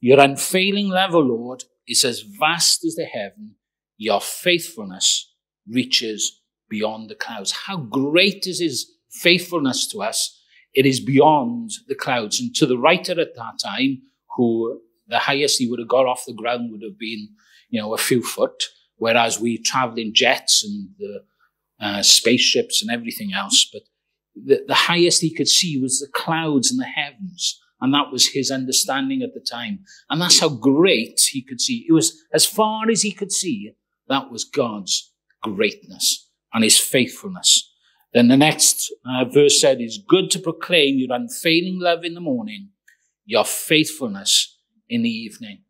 your 0.00 0.20
unfailing 0.20 0.88
love, 0.88 1.14
O 1.14 1.20
Lord, 1.20 1.64
is 1.86 2.04
as 2.04 2.20
vast 2.20 2.84
as 2.84 2.94
the 2.94 3.04
heaven. 3.04 3.56
Your 3.96 4.20
faithfulness 4.20 5.32
reaches 5.68 6.40
beyond 6.68 7.10
the 7.10 7.14
clouds. 7.14 7.52
How 7.52 7.76
great 7.76 8.46
is 8.46 8.60
his 8.60 8.90
faithfulness 9.10 9.86
to 9.88 10.02
us? 10.02 10.40
It 10.72 10.86
is 10.86 11.00
beyond 11.00 11.72
the 11.88 11.94
clouds. 11.94 12.40
And 12.40 12.54
to 12.56 12.66
the 12.66 12.78
writer 12.78 13.20
at 13.20 13.34
that 13.36 13.58
time, 13.62 14.02
who 14.36 14.80
the 15.08 15.18
highest 15.18 15.58
he 15.58 15.68
would 15.68 15.80
have 15.80 15.88
got 15.88 16.06
off 16.06 16.24
the 16.26 16.32
ground 16.32 16.70
would 16.70 16.82
have 16.82 16.98
been, 16.98 17.28
you 17.68 17.80
know, 17.80 17.92
a 17.92 17.98
few 17.98 18.22
foot, 18.22 18.64
whereas 18.96 19.40
we 19.40 19.58
travel 19.58 19.98
in 19.98 20.14
jets 20.14 20.64
and 20.64 20.90
the 20.98 21.24
uh, 21.80 22.02
spaceships 22.02 22.80
and 22.80 22.90
everything 22.90 23.32
else. 23.32 23.68
But 23.72 23.82
the, 24.34 24.64
the 24.66 24.74
highest 24.74 25.20
he 25.20 25.34
could 25.34 25.48
see 25.48 25.80
was 25.80 25.98
the 25.98 26.08
clouds 26.12 26.70
and 26.70 26.80
the 26.80 26.84
heavens. 26.84 27.60
And 27.80 27.94
that 27.94 28.12
was 28.12 28.28
his 28.28 28.50
understanding 28.50 29.22
at 29.22 29.34
the 29.34 29.40
time. 29.40 29.80
And 30.08 30.20
that's 30.20 30.40
how 30.40 30.50
great 30.50 31.20
he 31.30 31.42
could 31.42 31.60
see. 31.60 31.86
It 31.88 31.92
was 31.92 32.22
as 32.32 32.44
far 32.46 32.90
as 32.90 33.02
he 33.02 33.12
could 33.12 33.32
see, 33.32 33.72
that 34.08 34.30
was 34.30 34.44
God's 34.44 35.12
greatness 35.42 36.28
and 36.52 36.64
his 36.64 36.78
faithfulness. 36.78 37.72
Then 38.12 38.28
the 38.28 38.36
next 38.36 38.92
uh, 39.08 39.24
verse 39.24 39.60
said, 39.60 39.80
It's 39.80 39.98
good 39.98 40.30
to 40.32 40.38
proclaim 40.38 40.98
your 40.98 41.14
unfailing 41.14 41.78
love 41.80 42.04
in 42.04 42.14
the 42.14 42.20
morning, 42.20 42.70
your 43.24 43.44
faithfulness 43.44 44.58
in 44.88 45.02
the 45.02 45.10
evening. 45.10 45.62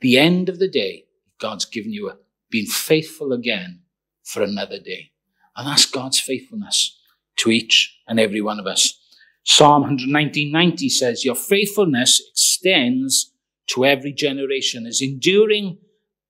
The 0.00 0.18
end 0.18 0.48
of 0.48 0.58
the 0.58 0.68
day, 0.68 1.04
God's 1.38 1.64
given 1.64 1.92
you 1.92 2.10
a, 2.10 2.16
being 2.50 2.66
faithful 2.66 3.32
again 3.32 3.82
for 4.24 4.42
another 4.42 4.78
day. 4.78 5.12
And 5.56 5.66
that's 5.66 5.86
God's 5.86 6.20
faithfulness 6.20 6.98
to 7.36 7.50
each 7.50 7.98
and 8.06 8.18
every 8.18 8.40
one 8.40 8.58
of 8.58 8.66
us. 8.66 9.00
Psalm 9.48 9.84
119.90 9.84 10.90
says, 10.90 11.24
Your 11.24 11.36
faithfulness 11.36 12.20
extends 12.32 13.32
to 13.68 13.84
every 13.84 14.12
generation, 14.12 14.86
as 14.86 15.00
enduring 15.00 15.78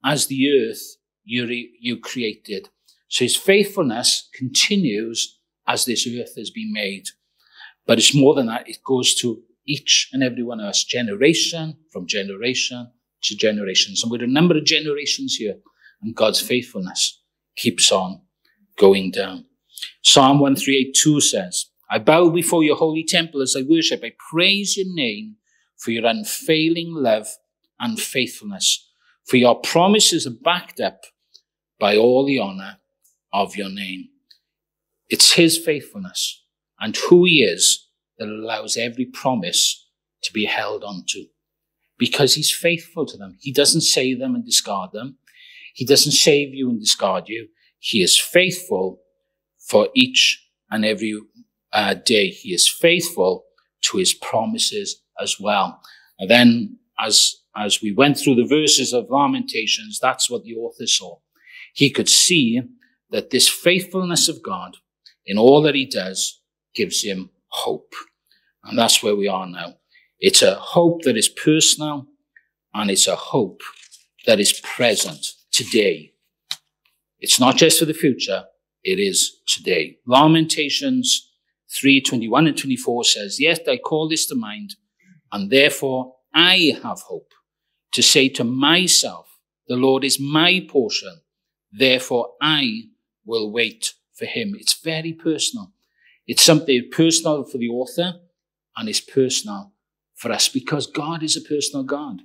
as 0.04 0.26
the 0.26 0.50
earth 0.50 0.96
you, 1.24 1.46
re- 1.46 1.74
you 1.80 1.98
created. 1.98 2.68
So 3.08 3.24
his 3.24 3.34
faithfulness 3.34 4.28
continues 4.34 5.38
as 5.66 5.86
this 5.86 6.06
earth 6.06 6.36
has 6.36 6.50
been 6.50 6.72
made. 6.74 7.06
But 7.86 7.98
it's 7.98 8.14
more 8.14 8.34
than 8.34 8.46
that. 8.46 8.68
It 8.68 8.78
goes 8.86 9.14
to 9.16 9.42
each 9.66 10.10
and 10.12 10.22
every 10.22 10.42
one 10.42 10.60
of 10.60 10.66
us, 10.66 10.84
generation 10.84 11.78
from 11.90 12.06
generation 12.06 12.90
to 13.22 13.34
generations. 13.34 14.02
And 14.02 14.12
with 14.12 14.22
a 14.22 14.26
number 14.26 14.58
of 14.58 14.66
generations 14.66 15.36
here, 15.36 15.56
and 16.02 16.14
God's 16.14 16.42
faithfulness 16.42 17.22
keeps 17.56 17.90
on 17.90 18.20
going 18.78 19.10
down. 19.10 19.46
Psalm 20.02 20.38
1382 20.38 21.20
says, 21.22 21.66
I 21.90 21.98
bow 21.98 22.30
before 22.30 22.62
your 22.62 22.76
holy 22.76 23.04
temple 23.04 23.42
as 23.42 23.54
I 23.56 23.62
worship. 23.62 24.00
I 24.02 24.12
praise 24.30 24.76
your 24.76 24.86
name 24.88 25.36
for 25.76 25.90
your 25.90 26.06
unfailing 26.06 26.92
love 26.92 27.28
and 27.78 28.00
faithfulness. 28.00 28.88
For 29.24 29.36
your 29.36 29.60
promises 29.60 30.26
are 30.26 30.30
backed 30.30 30.80
up 30.80 31.02
by 31.78 31.96
all 31.96 32.24
the 32.24 32.38
honor 32.38 32.78
of 33.32 33.56
your 33.56 33.68
name. 33.68 34.08
It's 35.08 35.34
his 35.34 35.58
faithfulness 35.58 36.42
and 36.80 36.96
who 36.96 37.24
he 37.24 37.42
is 37.42 37.88
that 38.18 38.28
allows 38.28 38.76
every 38.76 39.04
promise 39.04 39.88
to 40.22 40.32
be 40.32 40.46
held 40.46 40.82
onto. 40.82 41.26
Because 41.98 42.34
he's 42.34 42.50
faithful 42.50 43.06
to 43.06 43.16
them. 43.16 43.38
He 43.40 43.52
doesn't 43.52 43.82
save 43.82 44.18
them 44.18 44.34
and 44.34 44.44
discard 44.44 44.92
them. 44.92 45.18
He 45.74 45.86
doesn't 45.86 46.12
save 46.12 46.54
you 46.54 46.68
and 46.68 46.80
discard 46.80 47.28
you. 47.28 47.48
He 47.78 48.02
is 48.02 48.18
faithful 48.18 49.00
for 49.58 49.88
each 49.94 50.42
and 50.70 50.84
every 50.84 51.18
uh, 51.76 51.92
day. 51.94 52.30
He 52.30 52.54
is 52.54 52.68
faithful 52.68 53.44
to 53.82 53.98
his 53.98 54.14
promises 54.14 55.02
as 55.20 55.38
well. 55.38 55.80
And 56.18 56.30
then 56.30 56.78
as, 56.98 57.36
as 57.54 57.82
we 57.82 57.92
went 57.92 58.18
through 58.18 58.36
the 58.36 58.46
verses 58.46 58.94
of 58.94 59.10
Lamentations, 59.10 59.98
that's 60.00 60.30
what 60.30 60.42
the 60.44 60.56
author 60.56 60.86
saw. 60.86 61.18
He 61.74 61.90
could 61.90 62.08
see 62.08 62.62
that 63.10 63.28
this 63.28 63.46
faithfulness 63.46 64.26
of 64.28 64.42
God 64.42 64.78
in 65.26 65.36
all 65.36 65.60
that 65.62 65.74
he 65.74 65.84
does 65.84 66.40
gives 66.74 67.02
him 67.02 67.28
hope. 67.48 67.92
And 68.64 68.78
that's 68.78 69.02
where 69.02 69.14
we 69.14 69.28
are 69.28 69.46
now. 69.46 69.74
It's 70.18 70.40
a 70.40 70.54
hope 70.54 71.02
that 71.02 71.16
is 71.16 71.28
personal 71.28 72.06
and 72.72 72.90
it's 72.90 73.06
a 73.06 73.16
hope 73.16 73.60
that 74.26 74.40
is 74.40 74.60
present 74.64 75.26
today. 75.52 76.14
It's 77.20 77.38
not 77.38 77.56
just 77.56 77.78
for 77.78 77.84
the 77.84 77.92
future, 77.94 78.44
it 78.82 78.98
is 78.98 79.42
today. 79.46 79.98
Lamentations 80.06 81.25
3 81.70 82.00
21 82.00 82.46
and 82.46 82.58
24 82.58 83.04
says, 83.04 83.40
Yet 83.40 83.66
I 83.68 83.76
call 83.76 84.08
this 84.08 84.26
to 84.26 84.34
mind, 84.34 84.76
and 85.32 85.50
therefore 85.50 86.14
I 86.34 86.78
have 86.82 87.00
hope 87.00 87.32
to 87.92 88.02
say 88.02 88.28
to 88.30 88.44
myself, 88.44 89.38
The 89.68 89.76
Lord 89.76 90.04
is 90.04 90.20
my 90.20 90.66
portion, 90.68 91.20
therefore 91.72 92.34
I 92.40 92.84
will 93.24 93.50
wait 93.50 93.94
for 94.14 94.26
him. 94.26 94.54
It's 94.58 94.80
very 94.80 95.12
personal. 95.12 95.72
It's 96.26 96.42
something 96.42 96.88
personal 96.90 97.44
for 97.44 97.58
the 97.58 97.68
author, 97.68 98.14
and 98.76 98.88
it's 98.88 99.00
personal 99.00 99.72
for 100.14 100.32
us 100.32 100.48
because 100.48 100.86
God 100.86 101.22
is 101.22 101.36
a 101.36 101.40
personal 101.40 101.84
God. 101.84 102.22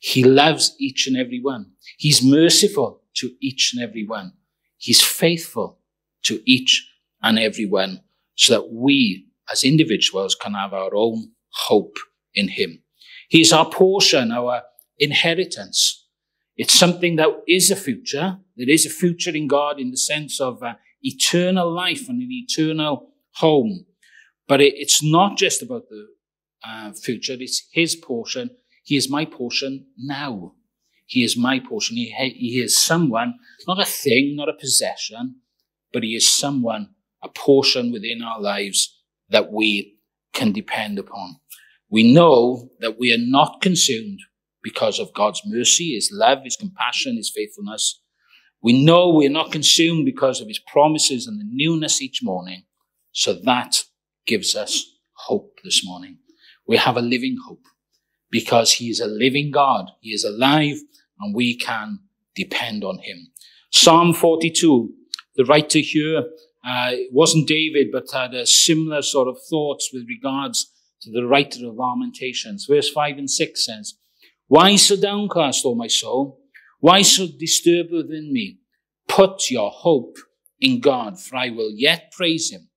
He 0.00 0.24
loves 0.24 0.74
each 0.78 1.06
and 1.06 1.16
every 1.16 1.40
one. 1.40 1.72
He's 1.98 2.24
merciful 2.24 3.02
to 3.16 3.30
each 3.40 3.72
and 3.74 3.82
every 3.82 4.06
one. 4.06 4.32
He's 4.78 5.02
faithful 5.02 5.80
to 6.24 6.40
each 6.46 6.90
and 7.22 7.38
every 7.38 7.66
one 7.66 8.00
so 8.36 8.54
that 8.54 8.72
we 8.72 9.26
as 9.50 9.64
individuals 9.64 10.34
can 10.34 10.54
have 10.54 10.72
our 10.72 10.94
own 10.94 11.32
hope 11.68 11.96
in 12.34 12.48
Him. 12.48 12.82
He's 13.28 13.52
our 13.52 13.68
portion, 13.68 14.32
our 14.32 14.62
inheritance. 14.98 16.06
It's 16.56 16.74
something 16.74 17.16
that 17.16 17.28
is 17.46 17.70
a 17.70 17.76
future. 17.76 18.38
There 18.56 18.70
is 18.70 18.86
a 18.86 18.90
future 18.90 19.30
in 19.30 19.46
God 19.46 19.78
in 19.78 19.90
the 19.90 19.96
sense 19.96 20.40
of 20.40 20.62
uh, 20.62 20.74
eternal 21.02 21.70
life 21.72 22.08
and 22.08 22.22
an 22.22 22.28
eternal 22.30 23.10
home. 23.34 23.86
But 24.48 24.60
it, 24.60 24.74
it's 24.76 25.02
not 25.02 25.36
just 25.36 25.62
about 25.62 25.88
the 25.88 26.06
uh, 26.66 26.92
future. 26.92 27.36
It's 27.38 27.66
His 27.72 27.94
portion. 27.94 28.50
He 28.84 28.96
is 28.96 29.10
my 29.10 29.24
portion 29.24 29.86
now. 29.98 30.54
He 31.06 31.22
is 31.22 31.36
my 31.36 31.60
portion. 31.60 31.96
He, 31.96 32.10
he 32.10 32.60
is 32.60 32.84
someone, 32.84 33.34
not 33.68 33.80
a 33.80 33.84
thing, 33.84 34.34
not 34.36 34.48
a 34.48 34.54
possession, 34.54 35.36
but 35.92 36.02
He 36.02 36.16
is 36.16 36.28
someone, 36.28 36.90
a 37.26 37.38
portion 37.38 37.92
within 37.92 38.22
our 38.22 38.40
lives 38.40 38.96
that 39.28 39.52
we 39.52 39.98
can 40.32 40.52
depend 40.52 40.98
upon. 40.98 41.36
We 41.90 42.12
know 42.12 42.70
that 42.80 42.98
we 42.98 43.12
are 43.12 43.18
not 43.18 43.60
consumed 43.60 44.20
because 44.62 44.98
of 44.98 45.12
God's 45.12 45.42
mercy, 45.44 45.94
His 45.94 46.10
love, 46.12 46.38
His 46.44 46.56
compassion, 46.56 47.16
His 47.16 47.32
faithfulness. 47.34 48.00
We 48.62 48.84
know 48.84 49.08
we 49.08 49.26
are 49.26 49.38
not 49.40 49.52
consumed 49.52 50.04
because 50.04 50.40
of 50.40 50.48
His 50.48 50.58
promises 50.58 51.26
and 51.26 51.40
the 51.40 51.48
newness 51.48 52.00
each 52.00 52.20
morning. 52.22 52.64
So 53.12 53.32
that 53.32 53.84
gives 54.26 54.54
us 54.54 54.84
hope 55.12 55.58
this 55.64 55.84
morning. 55.84 56.18
We 56.66 56.76
have 56.76 56.96
a 56.96 57.02
living 57.02 57.38
hope 57.46 57.64
because 58.30 58.72
He 58.72 58.88
is 58.90 59.00
a 59.00 59.06
living 59.06 59.50
God. 59.50 59.90
He 60.00 60.10
is 60.10 60.24
alive 60.24 60.78
and 61.20 61.34
we 61.34 61.56
can 61.56 62.00
depend 62.34 62.84
on 62.84 62.98
Him. 62.98 63.28
Psalm 63.70 64.12
42, 64.12 64.92
the 65.36 65.44
writer 65.44 65.78
here, 65.78 66.24
uh, 66.66 66.90
it 66.90 67.12
wasn't 67.12 67.46
David, 67.46 67.88
but 67.92 68.10
had 68.12 68.34
a 68.34 68.44
similar 68.44 69.00
sort 69.00 69.28
of 69.28 69.38
thoughts 69.48 69.90
with 69.92 70.08
regards 70.08 70.72
to 71.02 71.12
the 71.12 71.24
writer 71.24 71.64
of 71.64 71.76
Lamentations. 71.76 72.66
Verse 72.66 72.90
5 72.90 73.18
and 73.18 73.30
6 73.30 73.64
says, 73.64 73.94
Why 74.48 74.74
so 74.74 74.96
downcast, 75.00 75.64
O 75.64 75.76
my 75.76 75.86
soul? 75.86 76.40
Why 76.80 77.02
so 77.02 77.28
disturbed 77.28 77.92
within 77.92 78.32
me? 78.32 78.58
Put 79.06 79.48
your 79.48 79.70
hope 79.70 80.16
in 80.60 80.80
God, 80.80 81.20
for 81.20 81.36
I 81.36 81.50
will 81.50 81.70
yet 81.72 82.10
praise 82.10 82.50
him, 82.50 82.68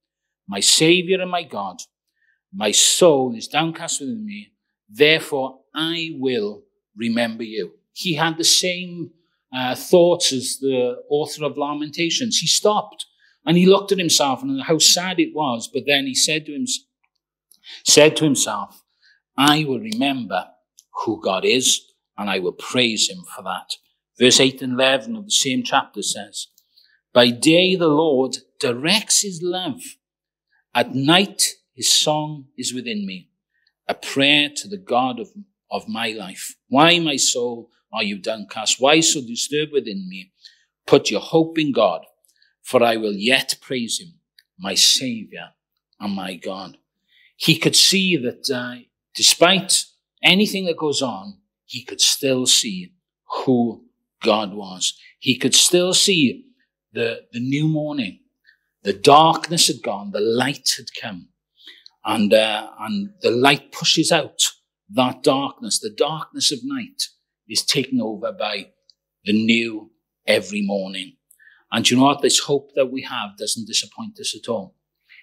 my 0.47 0.59
Saviour 0.59 1.21
and 1.21 1.31
my 1.31 1.43
God. 1.43 1.77
My 2.53 2.71
soul 2.71 3.35
is 3.35 3.47
downcast 3.47 4.01
within 4.01 4.23
me, 4.23 4.51
therefore 4.87 5.61
I 5.73 6.11
will 6.19 6.63
remember 6.95 7.43
you. 7.43 7.73
He 7.93 8.15
had 8.15 8.37
the 8.37 8.43
same 8.43 9.11
uh, 9.51 9.75
thoughts 9.75 10.31
as 10.31 10.57
the 10.59 11.01
author 11.09 11.45
of 11.45 11.57
Lamentations. 11.57 12.37
He 12.37 12.47
stopped 12.47 13.05
and 13.45 13.57
he 13.57 13.65
looked 13.65 13.91
at 13.91 13.97
himself 13.97 14.41
and 14.41 14.61
how 14.63 14.77
sad 14.77 15.19
it 15.19 15.33
was, 15.33 15.69
but 15.71 15.83
then 15.85 16.05
he 16.05 16.15
said 16.15 16.45
to, 16.45 16.53
him, 16.53 16.65
said 17.83 18.15
to 18.17 18.25
himself, 18.25 18.83
I 19.37 19.63
will 19.63 19.79
remember 19.79 20.47
who 21.05 21.21
God 21.21 21.45
is 21.45 21.81
and 22.17 22.29
I 22.29 22.39
will 22.39 22.51
praise 22.51 23.09
him 23.09 23.23
for 23.35 23.41
that. 23.43 23.71
Verse 24.19 24.39
8 24.39 24.61
and 24.61 24.73
11 24.73 25.15
of 25.15 25.25
the 25.25 25.31
same 25.31 25.63
chapter 25.63 26.01
says, 26.01 26.47
By 27.13 27.29
day 27.29 27.75
the 27.75 27.87
Lord 27.87 28.39
directs 28.59 29.21
his 29.21 29.41
love. 29.41 29.81
At 30.75 30.93
night 30.93 31.43
his 31.73 31.91
song 31.91 32.47
is 32.57 32.73
within 32.73 33.05
me, 33.05 33.29
a 33.87 33.93
prayer 33.93 34.49
to 34.57 34.67
the 34.67 34.77
God 34.77 35.19
of, 35.19 35.29
of 35.71 35.87
my 35.87 36.09
life. 36.09 36.55
Why, 36.67 36.99
my 36.99 37.15
soul, 37.15 37.69
are 37.93 38.03
you 38.03 38.19
downcast? 38.19 38.75
Why 38.79 38.99
so 38.99 39.21
disturbed 39.21 39.71
within 39.71 40.07
me? 40.09 40.33
Put 40.85 41.09
your 41.09 41.21
hope 41.21 41.57
in 41.57 41.71
God, 41.71 42.01
for 42.69 42.83
I 42.83 42.97
will 42.97 43.15
yet 43.15 43.55
praise 43.61 43.99
him, 43.99 44.19
my 44.59 44.75
Savior 44.75 45.49
and 45.99 46.13
my 46.13 46.35
God. 46.35 46.77
He 47.35 47.57
could 47.57 47.75
see 47.75 48.15
that 48.17 48.47
uh, 48.53 48.83
despite 49.15 49.85
anything 50.21 50.65
that 50.65 50.77
goes 50.77 51.01
on, 51.01 51.39
he 51.65 51.83
could 51.83 51.99
still 51.99 52.45
see 52.45 52.93
who 53.37 53.85
God 54.21 54.53
was. 54.53 54.93
He 55.17 55.35
could 55.35 55.55
still 55.55 55.95
see 55.95 56.45
the, 56.93 57.21
the 57.31 57.39
new 57.39 57.67
morning. 57.67 58.19
The 58.83 58.93
darkness 58.93 59.65
had 59.65 59.81
gone, 59.83 60.11
the 60.11 60.19
light 60.19 60.75
had 60.77 60.89
come. 61.01 61.29
And, 62.05 62.31
uh, 62.31 62.69
and 62.79 63.13
the 63.21 63.31
light 63.31 63.71
pushes 63.71 64.11
out 64.11 64.43
that 64.91 65.23
darkness. 65.23 65.79
The 65.79 65.89
darkness 65.89 66.51
of 66.51 66.59
night 66.61 67.01
is 67.47 67.65
taken 67.65 67.99
over 67.99 68.31
by 68.31 68.67
the 69.23 69.33
new 69.33 69.89
every 70.27 70.61
morning. 70.61 71.15
And 71.71 71.89
you 71.89 71.97
know 71.97 72.03
what? 72.03 72.21
This 72.21 72.39
hope 72.39 72.71
that 72.75 72.91
we 72.91 73.03
have 73.03 73.37
doesn't 73.37 73.67
disappoint 73.67 74.19
us 74.19 74.35
at 74.35 74.49
all. 74.49 74.75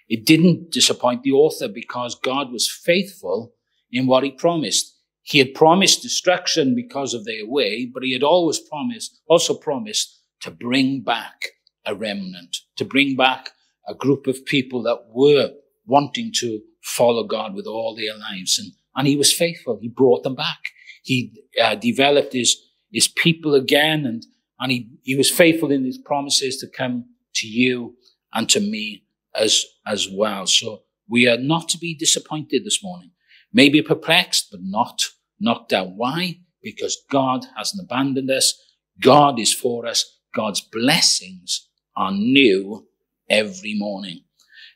It 0.07 0.25
didn't 0.25 0.71
disappoint 0.71 1.23
the 1.23 1.33
author 1.33 1.67
because 1.67 2.15
God 2.15 2.51
was 2.51 2.71
faithful 2.71 3.53
in 3.91 4.07
what 4.07 4.23
he 4.23 4.31
promised. 4.31 4.95
He 5.23 5.39
had 5.39 5.53
promised 5.53 6.01
destruction 6.01 6.73
because 6.73 7.13
of 7.13 7.25
their 7.25 7.45
way, 7.45 7.89
but 7.93 8.03
he 8.03 8.13
had 8.13 8.23
always 8.23 8.59
promised, 8.59 9.19
also 9.27 9.53
promised 9.53 10.21
to 10.41 10.51
bring 10.51 11.01
back 11.01 11.47
a 11.85 11.93
remnant, 11.93 12.57
to 12.77 12.85
bring 12.85 13.17
back 13.17 13.51
a 13.87 13.93
group 13.93 14.27
of 14.27 14.45
people 14.45 14.83
that 14.83 14.99
were 15.09 15.51
wanting 15.85 16.31
to 16.35 16.61
follow 16.81 17.25
God 17.25 17.53
with 17.53 17.65
all 17.65 17.95
their 17.95 18.15
lives. 18.17 18.57
And, 18.57 18.71
and 18.95 19.07
he 19.07 19.17
was 19.17 19.33
faithful. 19.33 19.79
He 19.81 19.89
brought 19.89 20.23
them 20.23 20.35
back. 20.35 20.59
He 21.03 21.33
uh, 21.61 21.75
developed 21.75 22.31
his, 22.33 22.57
his 22.91 23.09
people 23.09 23.53
again 23.53 24.05
and, 24.05 24.25
and 24.59 24.71
he, 24.71 24.89
he 25.03 25.15
was 25.15 25.29
faithful 25.29 25.71
in 25.71 25.85
his 25.85 25.97
promises 25.97 26.57
to 26.57 26.67
come 26.67 27.05
to 27.35 27.47
you 27.47 27.95
and 28.33 28.49
to 28.49 28.59
me 28.59 29.03
as, 29.35 29.65
as 29.85 30.07
well. 30.11 30.47
So 30.47 30.83
we 31.09 31.27
are 31.27 31.37
not 31.37 31.69
to 31.69 31.77
be 31.77 31.95
disappointed 31.95 32.65
this 32.65 32.83
morning. 32.83 33.11
Maybe 33.53 33.81
perplexed, 33.81 34.47
but 34.51 34.61
not 34.63 35.03
knocked 35.39 35.69
down. 35.69 35.93
Why? 35.95 36.39
Because 36.61 36.97
God 37.09 37.45
hasn't 37.55 37.83
abandoned 37.83 38.29
us. 38.29 38.59
God 39.01 39.39
is 39.39 39.53
for 39.53 39.85
us. 39.85 40.19
God's 40.35 40.61
blessings 40.61 41.67
are 41.95 42.11
new 42.11 42.87
every 43.29 43.75
morning. 43.75 44.23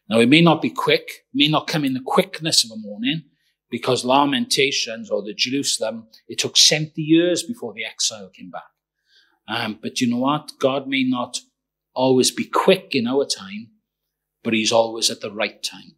Now, 0.10 0.20
it 0.20 0.30
may 0.30 0.41
not 0.41 0.62
be 0.62 0.70
quick, 0.70 1.26
may 1.34 1.48
not 1.48 1.67
come 1.67 1.86
in 1.86 1.94
the 1.94 2.04
quickness 2.06 2.63
of 2.63 2.72
a 2.72 2.80
morning, 2.80 3.24
because 3.70 4.04
Lamentations 4.04 5.10
or 5.10 5.24
the 5.24 5.34
Jerusalem, 5.34 6.08
it 6.28 6.39
took 6.39 6.58
70 6.58 7.02
years 7.02 7.44
before 7.44 7.74
the 7.74 7.86
exile 7.86 8.30
came 8.30 8.50
back. 8.50 8.63
Um, 9.47 9.80
but 9.82 9.99
you 9.99 10.10
know 10.10 10.17
what? 10.17 10.51
God 10.60 10.88
may 10.88 11.04
not 11.04 11.39
always 11.93 12.32
be 12.32 12.45
quick 12.45 12.89
in 12.93 13.08
our 13.08 13.25
time, 13.25 13.71
but 14.43 14.54
He's 14.54 14.71
always 14.71 15.10
at 15.10 15.21
the 15.21 15.32
right 15.32 15.62
time. 15.62 15.95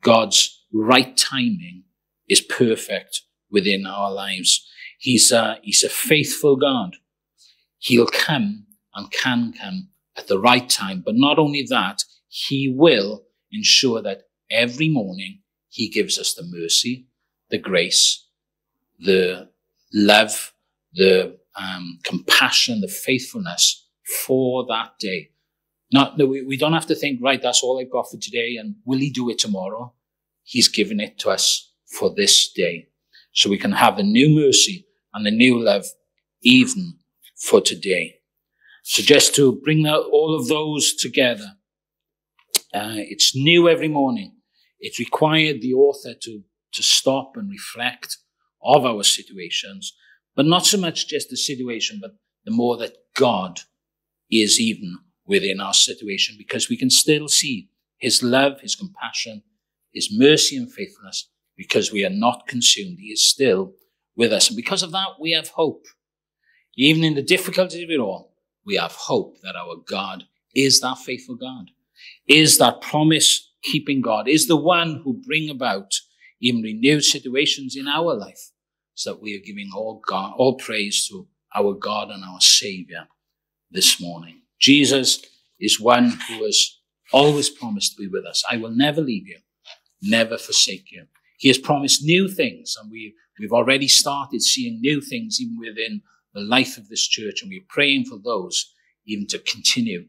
God's 0.00 0.64
right 0.72 1.16
timing 1.16 1.84
is 2.28 2.40
perfect 2.40 3.22
within 3.50 3.86
our 3.86 4.10
lives. 4.10 4.66
He's 4.98 5.30
a, 5.32 5.58
he's 5.62 5.84
a 5.84 5.88
faithful 5.88 6.56
God. 6.56 6.96
He'll 7.78 8.06
come 8.06 8.66
and 8.94 9.10
can 9.10 9.52
come 9.52 9.88
at 10.16 10.28
the 10.28 10.38
right 10.38 10.68
time. 10.68 11.02
But 11.04 11.14
not 11.16 11.38
only 11.38 11.66
that, 11.68 12.04
he 12.28 12.72
will 12.74 13.24
ensure 13.50 14.00
that 14.02 14.22
every 14.50 14.88
morning 14.88 15.40
he 15.68 15.88
gives 15.88 16.18
us 16.18 16.34
the 16.34 16.44
mercy, 16.44 17.06
the 17.50 17.58
grace, 17.58 18.26
the 18.98 19.50
love, 19.92 20.52
the 20.94 21.38
um, 21.56 21.98
compassion, 22.04 22.80
the 22.80 22.88
faithfulness 22.88 23.86
for 24.24 24.66
that 24.68 24.92
day. 24.98 25.30
Not, 25.92 26.16
no, 26.16 26.26
we, 26.26 26.42
we 26.42 26.56
don't 26.56 26.72
have 26.72 26.86
to 26.86 26.94
think, 26.94 27.20
right, 27.22 27.40
that's 27.40 27.62
all 27.62 27.80
I've 27.80 27.90
got 27.90 28.10
for 28.10 28.18
today, 28.18 28.56
and 28.58 28.76
will 28.86 28.98
he 28.98 29.10
do 29.10 29.28
it 29.28 29.38
tomorrow? 29.38 29.92
He's 30.44 30.68
given 30.68 31.00
it 31.00 31.18
to 31.20 31.30
us 31.30 31.72
for 31.98 32.12
this 32.14 32.50
day 32.50 32.88
so 33.32 33.50
we 33.50 33.58
can 33.58 33.72
have 33.72 33.96
the 33.96 34.02
new 34.02 34.28
mercy 34.28 34.86
and 35.14 35.26
the 35.26 35.30
new 35.30 35.62
love 35.62 35.84
even 36.42 36.98
for 37.36 37.60
today. 37.60 38.16
So 38.82 39.02
just 39.02 39.34
to 39.36 39.60
bring 39.62 39.86
all 39.86 40.34
of 40.34 40.48
those 40.48 40.94
together, 40.94 41.56
uh, 42.74 42.94
it's 42.96 43.36
new 43.36 43.68
every 43.68 43.88
morning. 43.88 44.36
It 44.80 44.98
required 44.98 45.60
the 45.60 45.74
author 45.74 46.14
to, 46.20 46.42
to 46.72 46.82
stop 46.82 47.32
and 47.36 47.50
reflect 47.50 48.16
of 48.64 48.84
our 48.84 49.02
situations, 49.02 49.94
but 50.34 50.46
not 50.46 50.66
so 50.66 50.78
much 50.78 51.08
just 51.08 51.30
the 51.30 51.36
situation, 51.36 51.98
but 52.00 52.12
the 52.44 52.50
more 52.50 52.76
that 52.78 52.96
God 53.14 53.60
is 54.30 54.60
even 54.60 54.98
within 55.26 55.60
our 55.60 55.74
situation, 55.74 56.36
because 56.38 56.68
we 56.68 56.76
can 56.76 56.90
still 56.90 57.28
see 57.28 57.68
his 57.98 58.22
love, 58.22 58.60
his 58.60 58.74
compassion, 58.74 59.42
his 59.92 60.10
mercy 60.12 60.56
and 60.56 60.72
faithfulness 60.72 61.28
because 61.56 61.92
we 61.92 62.04
are 62.04 62.10
not 62.10 62.46
consumed. 62.46 62.98
He 62.98 63.08
is 63.08 63.24
still 63.24 63.74
with 64.16 64.32
us. 64.32 64.48
And 64.48 64.56
because 64.56 64.82
of 64.82 64.92
that, 64.92 65.20
we 65.20 65.32
have 65.32 65.48
hope. 65.48 65.84
Even 66.76 67.04
in 67.04 67.14
the 67.14 67.22
difficulties 67.22 67.84
of 67.84 67.90
it 67.90 68.00
all, 68.00 68.34
we 68.64 68.76
have 68.76 68.92
hope 68.92 69.36
that 69.42 69.56
our 69.56 69.76
God 69.76 70.24
is 70.54 70.80
that 70.80 70.98
faithful 70.98 71.36
God, 71.36 71.70
is 72.26 72.58
that 72.58 72.80
promise 72.80 73.50
keeping 73.62 74.00
God, 74.00 74.28
is 74.28 74.48
the 74.48 74.56
one 74.56 75.02
who 75.04 75.22
bring 75.26 75.50
about 75.50 75.92
even 76.40 76.62
renewed 76.62 77.04
situations 77.04 77.76
in 77.76 77.86
our 77.86 78.14
life, 78.14 78.50
so 78.94 79.12
that 79.12 79.22
we 79.22 79.36
are 79.36 79.44
giving 79.44 79.70
all 79.74 80.02
God, 80.06 80.34
all 80.36 80.56
praise 80.56 81.06
to 81.08 81.26
our 81.54 81.74
God 81.74 82.10
and 82.10 82.24
our 82.24 82.40
Savior 82.40 83.08
this 83.70 84.00
morning. 84.00 84.42
Jesus 84.60 85.24
is 85.58 85.80
one 85.80 86.18
who 86.28 86.44
has 86.44 86.78
always 87.12 87.50
promised 87.50 87.96
to 87.96 88.02
be 88.02 88.08
with 88.08 88.24
us. 88.24 88.42
I 88.50 88.56
will 88.56 88.70
never 88.70 89.00
leave 89.00 89.28
you, 89.28 89.38
never 90.02 90.38
forsake 90.38 90.90
you. 90.90 91.06
He 91.38 91.48
has 91.48 91.58
promised 91.58 92.04
new 92.04 92.28
things, 92.28 92.76
and 92.80 92.90
we, 92.90 93.14
we've 93.38 93.52
already 93.52 93.88
started 93.88 94.42
seeing 94.42 94.80
new 94.80 95.00
things 95.00 95.40
even 95.40 95.58
within 95.58 96.02
the 96.34 96.40
life 96.40 96.78
of 96.78 96.88
this 96.88 97.06
church, 97.06 97.42
and 97.42 97.50
we're 97.50 97.66
praying 97.68 98.04
for 98.06 98.18
those 98.22 98.72
even 99.06 99.26
to 99.28 99.38
continue 99.38 100.06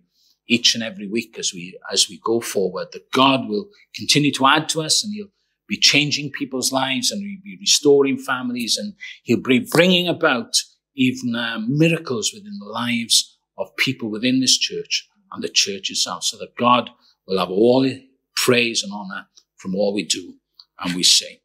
each 0.47 0.75
and 0.75 0.83
every 0.83 1.07
week 1.07 1.37
as 1.39 1.53
we 1.53 1.77
as 1.91 2.09
we 2.09 2.19
go 2.23 2.39
forward. 2.39 2.89
That 2.91 3.11
God 3.11 3.47
will 3.47 3.69
continue 3.95 4.31
to 4.33 4.45
add 4.45 4.69
to 4.69 4.81
us, 4.81 5.03
and 5.03 5.13
He'll 5.13 5.31
be 5.67 5.77
changing 5.77 6.31
people's 6.31 6.71
lives, 6.71 7.11
and 7.11 7.21
He'll 7.21 7.41
be 7.43 7.57
restoring 7.59 8.17
families, 8.17 8.77
and 8.77 8.93
He'll 9.23 9.41
be 9.41 9.67
bringing 9.71 10.07
about 10.07 10.55
even 10.95 11.35
uh, 11.35 11.59
miracles 11.67 12.31
within 12.33 12.59
the 12.59 12.69
lives 12.69 13.37
of 13.57 13.75
people 13.77 14.09
within 14.09 14.39
this 14.39 14.57
church 14.57 15.07
and 15.31 15.43
the 15.43 15.49
church 15.49 15.89
itself, 15.89 16.23
so 16.23 16.37
that 16.37 16.55
God 16.57 16.89
will 17.27 17.39
have 17.39 17.49
all 17.49 17.89
praise 18.35 18.83
and 18.83 18.91
honor 18.93 19.27
from 19.57 19.75
all 19.75 19.93
we 19.93 20.03
do 20.03 20.35
and 20.79 20.95
we 20.95 21.03
say. 21.03 21.41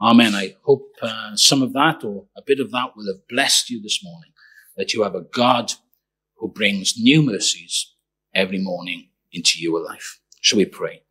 Amen. 0.00 0.34
I 0.34 0.56
hope 0.64 0.92
uh, 1.00 1.34
some 1.36 1.62
of 1.62 1.72
that 1.72 2.04
or 2.04 2.26
a 2.36 2.42
bit 2.42 2.60
of 2.60 2.70
that 2.72 2.96
will 2.96 3.06
have 3.06 3.26
blessed 3.28 3.70
you 3.70 3.80
this 3.80 4.04
morning, 4.04 4.32
that 4.76 4.92
you 4.92 5.02
have 5.02 5.14
a 5.14 5.22
God 5.22 5.72
who 6.36 6.48
brings 6.48 6.94
new 6.98 7.22
mercies 7.22 7.94
every 8.34 8.58
morning 8.58 9.08
into 9.32 9.60
your 9.60 9.82
life. 9.82 10.20
Shall 10.40 10.58
we 10.58 10.66
pray? 10.66 11.02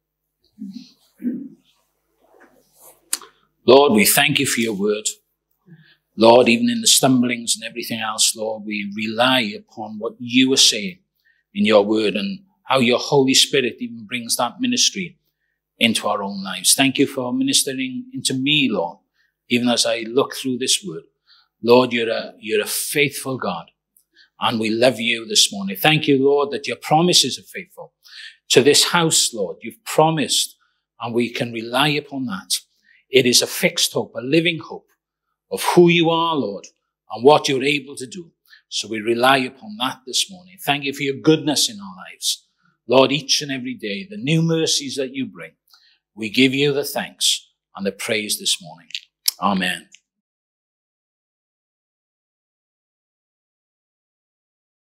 Lord, 3.66 3.94
we 3.94 4.06
thank 4.06 4.40
you 4.40 4.46
for 4.46 4.60
your 4.60 4.74
word. 4.74 5.08
Lord, 6.18 6.50
even 6.50 6.70
in 6.70 6.82
the 6.82 6.88
stumblings 6.88 7.56
and 7.56 7.68
everything 7.68 8.00
else, 8.00 8.36
Lord, 8.36 8.64
we 8.66 8.92
rely 8.96 9.54
upon 9.58 9.98
what 10.00 10.14
you 10.20 10.52
are 10.54 10.58
saying 10.58 11.00
in 11.54 11.66
your 11.66 11.84
word 11.84 12.16
and 12.16 12.40
how 12.66 12.80
your 12.80 13.00
Holy 13.00 13.34
Spirit 13.34 13.78
even 13.80 14.06
brings 14.06 14.36
that 14.36 14.60
ministry 14.60 15.18
into 15.80 16.08
our 16.08 16.22
own 16.22 16.44
lives. 16.44 16.76
Thank 16.76 16.98
you 16.98 17.08
for 17.08 17.34
ministering 17.34 18.06
into 18.14 18.34
me, 18.34 18.70
Lord, 18.72 19.00
even 19.50 19.70
as 19.70 19.86
I 19.86 20.00
look 20.08 20.36
through 20.36 20.58
this 20.58 20.84
word. 20.86 21.04
Lord, 21.64 21.94
you're 21.94 22.10
a, 22.10 22.34
you're 22.40 22.64
a 22.64 22.68
faithful 22.68 23.38
God 23.38 23.72
and 24.40 24.60
we 24.60 24.70
love 24.70 25.00
you 25.00 25.26
this 25.26 25.52
morning. 25.54 25.78
Thank 25.78 26.08
you, 26.08 26.24
Lord, 26.24 26.52
that 26.52 26.68
your 26.68 26.78
promises 26.78 27.40
are 27.40 27.44
faithful. 27.44 27.94
To 28.50 28.62
this 28.62 28.86
house, 28.86 29.34
Lord, 29.34 29.58
you've 29.62 29.84
promised 29.86 30.58
and 31.02 31.16
we 31.16 31.30
can 31.30 31.54
rely 31.54 31.88
upon 31.90 32.26
that. 32.26 32.54
It 33.14 33.28
is 33.28 33.44
a 33.44 33.48
fixed 33.48 33.94
hope, 33.94 34.14
a 34.16 34.22
living 34.22 34.60
hope 34.60 34.90
of 35.52 35.64
who 35.76 35.88
you 35.88 36.10
are, 36.10 36.36
Lord, 36.36 36.66
and 37.12 37.24
what 37.24 37.48
you're 37.48 37.64
able 37.64 37.96
to 37.98 38.08
do. 38.08 38.32
So 38.70 38.88
we 38.88 39.02
rely 39.02 39.38
upon 39.38 39.78
that 39.80 40.00
this 40.08 40.32
morning. 40.32 40.58
Thank 40.66 40.86
you 40.86 40.94
for 40.94 41.04
your 41.04 41.22
goodness 41.22 41.70
in 41.70 41.80
our 41.80 41.96
lives. 41.96 42.48
Lord, 42.88 43.12
each 43.12 43.44
and 43.44 43.52
every 43.52 43.76
day, 43.76 44.08
the 44.10 44.18
new 44.18 44.42
mercies 44.42 44.96
that 44.96 45.14
you 45.14 45.28
bring, 45.28 45.52
we 46.16 46.32
give 46.32 46.56
you 46.56 46.74
the 46.74 46.84
thanks 46.84 47.52
and 47.76 47.86
the 47.86 47.92
praise 47.92 48.40
this 48.40 48.58
morning. 48.60 48.90
Amen. 49.40 49.90